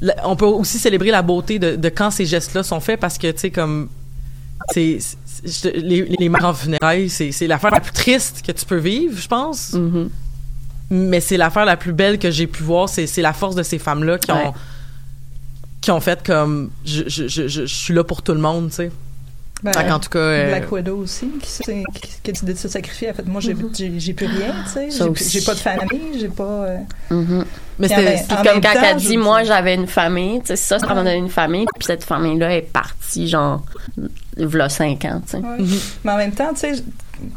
[0.00, 3.18] la- on peut aussi célébrer la beauté de, de quand ces gestes-là sont faits parce
[3.18, 3.88] que tu sais comme
[4.72, 4.98] c'est
[5.74, 9.72] les, les en funérailles c'est l'affaire la plus triste que tu peux vivre je pense
[9.74, 10.10] Mhm.
[10.90, 13.62] Mais c'est l'affaire la plus belle que j'ai pu voir c'est c'est la force de
[13.62, 14.52] ces femmes là qui ont Ouais.
[15.80, 18.68] qui ont fait comme je, je, je, je, je suis là pour tout le monde
[18.70, 18.90] tu sais
[19.62, 22.58] Ben, qu'en tout cas euh, Black Widow aussi, qui, s'est- qui, qui a décidé de
[22.58, 23.10] se sacrifier.
[23.10, 24.88] En fait, moi, j'ai j'ai- j'ai plus rien, tu sais.
[24.90, 26.44] J'ai- pas de famille, j'ai pas.
[26.64, 26.76] euh,
[27.10, 27.44] Mhm.
[27.78, 27.98] mais en
[28.30, 31.16] en Comme quand elle dit, moi, j'avais une famille, tu sais, ça, ça m'a donné
[31.16, 33.62] une famille, puis cette famille-là est partie, genre,
[34.38, 35.36] a cinq ans, tu sais.
[35.38, 35.58] Ouais.
[36.04, 36.82] Mais en même temps, tu sais,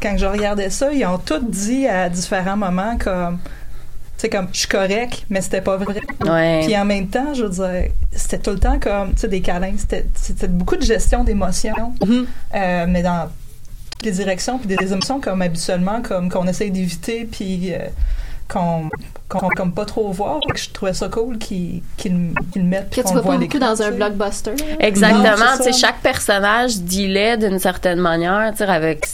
[0.02, 3.38] quand je regardais ça, ils ont tous dit à différents moments comme.
[4.16, 6.00] Tu sais, comme, je suis correct, mais c'était pas vrai.
[6.24, 6.60] Ouais.
[6.64, 9.40] Puis en même temps, je veux dire, c'était tout le temps comme, tu sais, des
[9.40, 9.74] câlins.
[9.76, 12.26] C'était c'était beaucoup de gestion d'émotions, Mhm.
[12.54, 13.28] euh, mais dans
[13.92, 17.78] toutes les directions, puis des émotions comme habituellement, comme qu'on essaye d'éviter, puis euh,
[18.48, 18.88] qu'on
[19.28, 20.38] qu'on comme pas trop voir.
[20.48, 23.34] Que je trouvais ça cool qu'ils qu'ils le mettent, Que tu qu'on vois le voit
[23.34, 24.52] pas beaucoup dans un blockbuster.
[24.78, 25.56] Exactement.
[25.58, 29.06] c'est Tu sais, chaque personnage dealait d'une certaine manière, tu sais, avec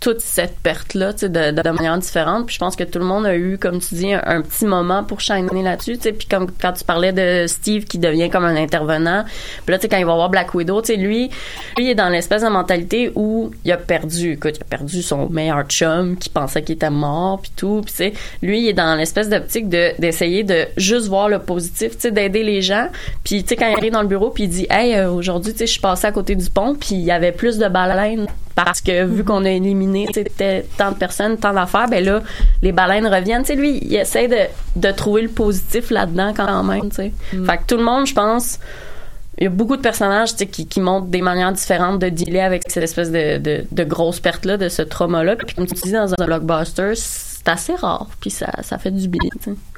[0.00, 2.46] toute cette perte-là, tu sais, de, de, manière différente.
[2.46, 4.64] Puis je pense que tout le monde a eu, comme tu dis, un, un petit
[4.64, 6.12] moment pour shiner là-dessus, tu sais.
[6.12, 9.24] Puis comme quand tu parlais de Steve qui devient comme un intervenant,
[9.66, 11.28] puis là, tu sais, quand il va voir Black Widow, tu sais, lui,
[11.76, 15.02] lui, il est dans l'espèce de mentalité où il a perdu, écoute, il a perdu
[15.02, 17.82] son meilleur chum qui pensait qu'il était mort, puis tout.
[17.84, 21.40] Puis tu sais, lui, il est dans l'espèce d'optique de d'essayer de juste voir le
[21.40, 22.88] positif, tu sais, d'aider les gens.
[23.22, 25.52] Puis tu sais, quand il arrive dans le bureau, puis il dit, hey, euh, aujourd'hui,
[25.52, 27.68] tu sais, je suis passé à côté du pont, puis il y avait plus de
[27.68, 30.06] baleines parce que vu qu'on a éliminé
[30.76, 32.22] tant de personnes, tant d'affaires, ben là,
[32.62, 33.44] les baleines reviennent.
[33.56, 34.36] Lui, il essaie de,
[34.76, 37.12] de trouver le positif là-dedans quand même, sais.
[37.30, 38.58] Fait que tout le monde, je pense,
[39.38, 42.64] il y a beaucoup de personnages qui, qui montrent des manières différentes de dealer avec
[42.66, 45.36] cette espèce de, de, de grosse perte-là, de ce trauma-là.
[45.36, 46.92] Puis comme tu dis, dans un blockbuster,
[47.42, 49.20] c'est assez rare, puis ça, ça fait du bien,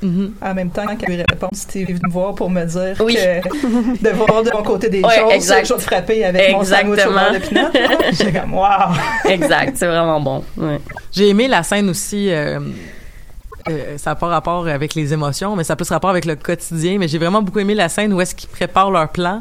[0.03, 0.33] mhm.
[0.43, 3.15] En même temps, quand il répond, est venu me voir pour me dire Oui.
[3.15, 5.67] que de voir de mon côté des Ouais, choses, exact.
[5.69, 7.39] je vais te frapper avec mon sandwich au beurre de.
[8.17, 8.95] J'étais comme, wow!
[9.27, 10.43] Exact, c'est vraiment bon.
[10.57, 10.81] Ouais.
[11.13, 12.31] J'ai aimé la scène aussi.
[12.33, 12.59] euh,
[13.69, 16.35] euh, ça n'a pas rapport avec les émotions, mais ça a plus rapport avec le
[16.35, 16.99] quotidien.
[16.99, 19.41] Mais j'ai vraiment beaucoup aimé la scène où est-ce qu'ils préparent leur plan.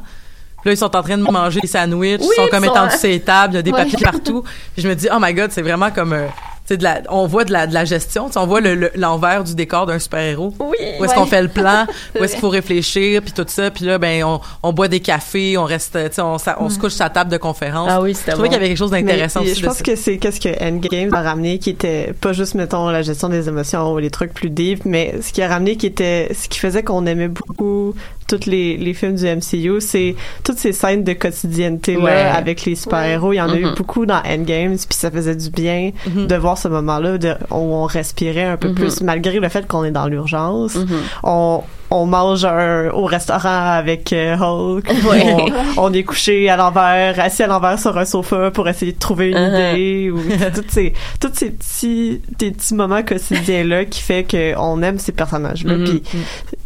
[0.62, 2.96] Puis là, ils sont en train de manger des sandwichs, Oui, ils sont comme étendus
[2.98, 3.84] sur les tables, il y a des Ouais.
[3.84, 4.44] papiers partout.
[4.74, 6.28] Puis je me dis, oh my god, c'est vraiment comme, euh,
[6.70, 9.56] de la, on voit de la, de la gestion, on voit le- le- l'envers du
[9.56, 10.54] décor d'un super-héros.
[10.60, 10.68] Oui.
[11.00, 11.18] Où est-ce Ouais.
[11.18, 11.86] qu'on fait le plan,
[12.20, 13.70] où est-ce qu'il faut réfléchir, puis tout ça.
[13.72, 17.10] Puis là, ben, on, on boit des cafés, on reste, on, se couche sur la
[17.10, 17.90] table de conférence.
[17.92, 18.54] Ah oui, Je c'était trouvais bon.
[18.54, 21.58] qu'il y avait quelque chose d'intéressant je pense que c'est qu'est-ce que Endgame a ramené
[21.60, 25.16] qui était pas juste mettons la gestion des émotions ou les trucs plus deep mais
[25.22, 27.94] ce qui a ramené qui était ce qui faisait qu'on aimait beaucoup
[28.28, 32.12] tous les, les films du MCU c'est toutes ces scènes de quotidienneté là Ouais.
[32.12, 33.76] avec les super-héros il y en a eu Mhm.
[33.76, 36.28] beaucoup dans Endgame puis ça faisait du bien Mhm.
[36.28, 37.18] de voir ce moment-là
[37.52, 38.76] où on respirait un peu Mhm.
[38.76, 40.88] plus malgré le fait qu'on est dans l'urgence Mhm.
[41.24, 41.62] on
[41.94, 44.86] on mange un- au restaurant avec euh, Hulk.
[45.76, 48.98] On, on est couché à l'envers, assis à l'envers sur un sofa pour essayer de
[48.98, 49.74] trouver une Uh-huh.
[49.74, 50.20] idée ou
[50.56, 55.00] toutes ces tous ces petits des petits moments quotidiens là qui fait que on aime
[55.00, 55.84] ces personnages là Mhm.
[55.86, 56.04] puis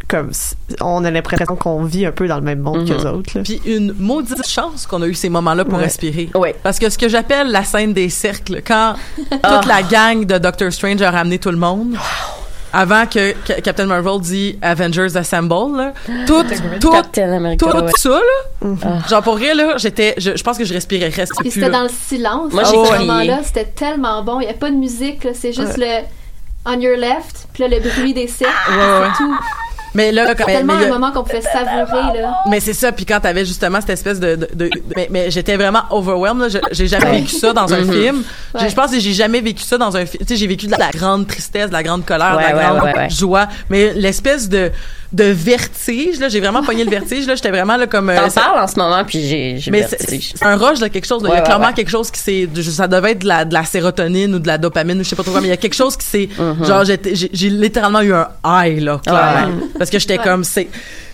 [0.08, 0.32] comme
[0.82, 2.88] on a l'impression qu'on vit un peu dans le même monde Mhm.
[2.88, 3.41] qu'eux autres là.
[3.43, 5.86] Puis une maudite chance qu'on a eu ces moments-là pour Ouais.
[5.86, 6.30] respirer.
[6.36, 6.56] Ouais.
[6.64, 8.93] Parce que ce que j'appelle la scène des cercles, quand
[9.43, 9.58] Ah.
[9.60, 11.95] toute la gang de Doctor Strange a ramené tout le monde,
[12.74, 15.93] avant que Ca- Captain Marvel dit Avengers Assemble, là,
[16.28, 16.43] tout,
[16.82, 17.91] tout, Captain America, tout ouais.
[17.97, 18.78] ça, là, Mhm.
[19.10, 21.84] genre pour vrai, là, j'étais, je, je pense que je respirais, reste Puis c'était dans
[21.84, 22.51] le silence.
[22.51, 23.06] Moi, j'ai ce crié.
[23.08, 24.41] moment-là, c'était tellement bon.
[24.41, 26.01] Il n'y a pas de musique, c'est juste le
[26.66, 29.07] on your left, puis là, le bruit des cercles, Ouais, ouais.
[29.18, 29.36] c'est tout.
[29.93, 32.34] Mais là, quand- mais, Tellement mais il y a- un moment qu'on pouvait savourer, là.
[32.49, 35.55] mais c'est ça, puis quand t'avais justement cette espèce de, de, de- mais, mais j'étais
[35.55, 36.41] vraiment overwhelmed.
[36.41, 36.49] là.
[36.49, 37.91] Je- J'ai jamais vécu ça dans un Mhm.
[37.93, 38.24] film.
[38.55, 38.68] Ouais.
[38.70, 40.22] Je pense que j'ai jamais vécu ça dans un film.
[40.26, 42.74] Tu sais, j'ai vécu de la grande tristesse, de la grande colère, Ouais, de la
[42.74, 43.09] ouais, grande ouais, ouais.
[43.09, 44.70] joie, mais l'espèce de
[45.16, 47.36] de vertige là, j'ai vraiment pogné le vertige là.
[47.36, 48.09] J'étais vraiment là comme.
[48.09, 50.88] euh, T'en ça- parles en ce moment, puis j'ai j'ai mais c'est un rush de
[50.88, 51.24] quelque chose.
[51.24, 51.30] là.
[51.30, 51.74] il y a ouais, clairement ouais.
[51.74, 52.49] quelque chose qui s'est.
[52.61, 55.16] Ça devait être de la, de la sérotonine ou de la dopamine ou je sais
[55.16, 56.30] pas trop quoi, mais il y a quelque chose qui s'est.
[56.38, 56.66] Mhm.
[56.66, 59.47] Genre, j'étais- j'ai j'ai littéralement eu un high, là, clairement.
[59.57, 59.68] Ouais.
[59.78, 60.24] Parce que j'étais Ouais.
[60.24, 60.68] comme, c'est.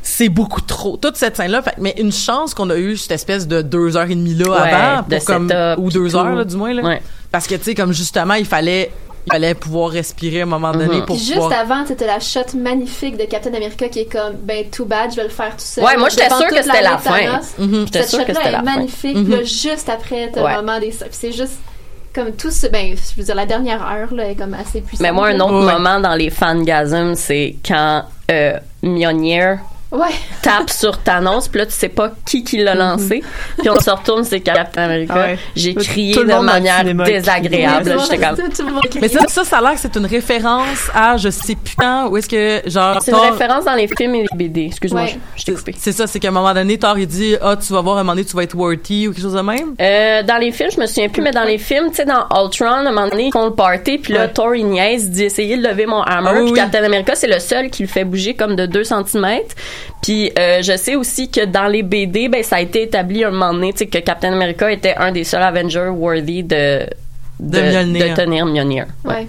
[0.03, 0.97] C'est beaucoup trop.
[0.97, 1.61] Toute cette scène-là.
[1.61, 4.49] Fait- mais une chance qu'on a eu cette espèce de deux heures et demie là
[4.49, 5.05] Ouais, avant.
[5.07, 6.81] de comme, ou deux heures, là, du moins, là.
[6.81, 7.01] Ouais.
[7.31, 8.91] Parce que, tu sais, comme justement, il fallait
[9.27, 11.59] il fallait pouvoir respirer à un moment donné pour Puis juste pouvoir...
[11.59, 15.17] avant, c'était la shot magnifique de Captain America qui est comme, ben, too bad, je
[15.17, 15.83] vais le faire tout seul.
[15.83, 17.19] Ouais, moi, j'étais sûre que c'était la de fin.
[17.19, 17.53] Thanos.
[17.59, 17.85] Mhm.
[17.85, 18.63] J'étais Cette sûre que shot-là c'était est la fin.
[18.63, 19.15] magnifique.
[19.17, 19.23] Mhm.
[19.25, 20.51] Puis là, juste après, t'as Ouais.
[20.55, 20.87] le moment des...
[20.89, 21.59] Puis c'est juste
[22.15, 22.67] comme tout ce...
[22.67, 25.01] Ben, je veux dire, la dernière heure, là, est comme assez puissante.
[25.01, 25.73] Mais moi, un autre Ouais.
[25.73, 29.59] moment dans les fangasms, c'est quand euh, Mjolnir
[29.91, 30.07] Ouais.
[30.41, 33.21] tape sur Thanos, puis là, tu sais pas qui qui l'a lancé.
[33.59, 35.13] Puis on se retourne, c'est Captain America.
[35.15, 35.39] Ah ouais.
[35.55, 37.95] J'ai crié de manière désagréable.
[38.09, 38.79] J'étais comme...
[39.01, 42.07] Mais ça, ça, ça a l'air que c'est une référence à je sais plus quand,
[42.09, 44.65] où est-ce que, genre, C'est une référence dans les films et les BD.
[44.67, 45.17] Excuse-moi, Ouais.
[45.35, 45.75] je, je t'ai coupé.
[45.77, 47.99] C'est ça, c'est qu'à un moment donné, Thor, il dit, ah, tu vas voir, à
[47.99, 49.75] un moment donné, tu vas être worthy ou quelque chose de même?
[49.81, 52.25] Euh, dans les films, je me souviens plus, mais dans les films, tu sais, dans
[52.33, 54.31] Ultron, à un moment donné, ils font le party, puis là, Ouais.
[54.31, 56.55] Thor, il niaise, dit essayer de lever mon hammer, Ah oui, puis oui.
[56.59, 59.25] Captain America, c'est le seul qui le fait bouger comme de 2 cm.
[60.01, 63.31] Puis euh, je sais aussi que dans les BD, ben, ça a été établi un
[63.31, 66.85] moment donné, tu sais, que Captain America était un des seuls Avengers worthy de,
[67.39, 68.09] De Mjolnir.
[68.09, 68.85] de tenir Mjolnir.
[69.05, 69.27] Ouais.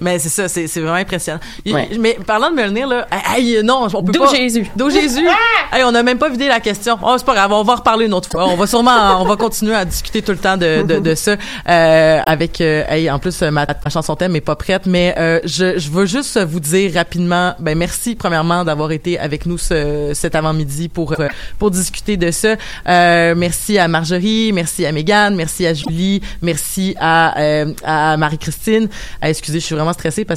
[0.00, 1.40] Mais c'est ça, c'est c'est vraiment impressionnant.
[1.64, 1.88] Il- Ouais.
[1.98, 4.34] Mais parlant de Mjolnir, là, hey, non, on peut D'où pas...
[4.34, 4.66] Jésus.
[4.76, 5.26] D'où Jésus.
[5.72, 6.98] hey, on n'a même pas vidé la question.
[7.02, 8.46] Oh, c'est pas grave, on va en reparler une autre fois.
[8.48, 11.36] On va sûrement, on va continuer à discuter tout le temps de, de, de ça.
[11.68, 15.40] Euh, avec, euh, hey, en plus, ma, ma chanson thème est pas prête, mais euh,
[15.44, 20.12] je, je veux juste vous dire rapidement, ben merci premièrement d'avoir été avec nous ce,
[20.14, 21.28] cet avant-midi pour euh,
[21.58, 22.56] pour discuter de ça.
[22.88, 28.88] Euh, merci à Marjorie, merci à Megan, merci à Julie, merci à euh, à Marie-Christine.
[29.24, 30.26] Euh, excusez, je suis vraiment stressée parce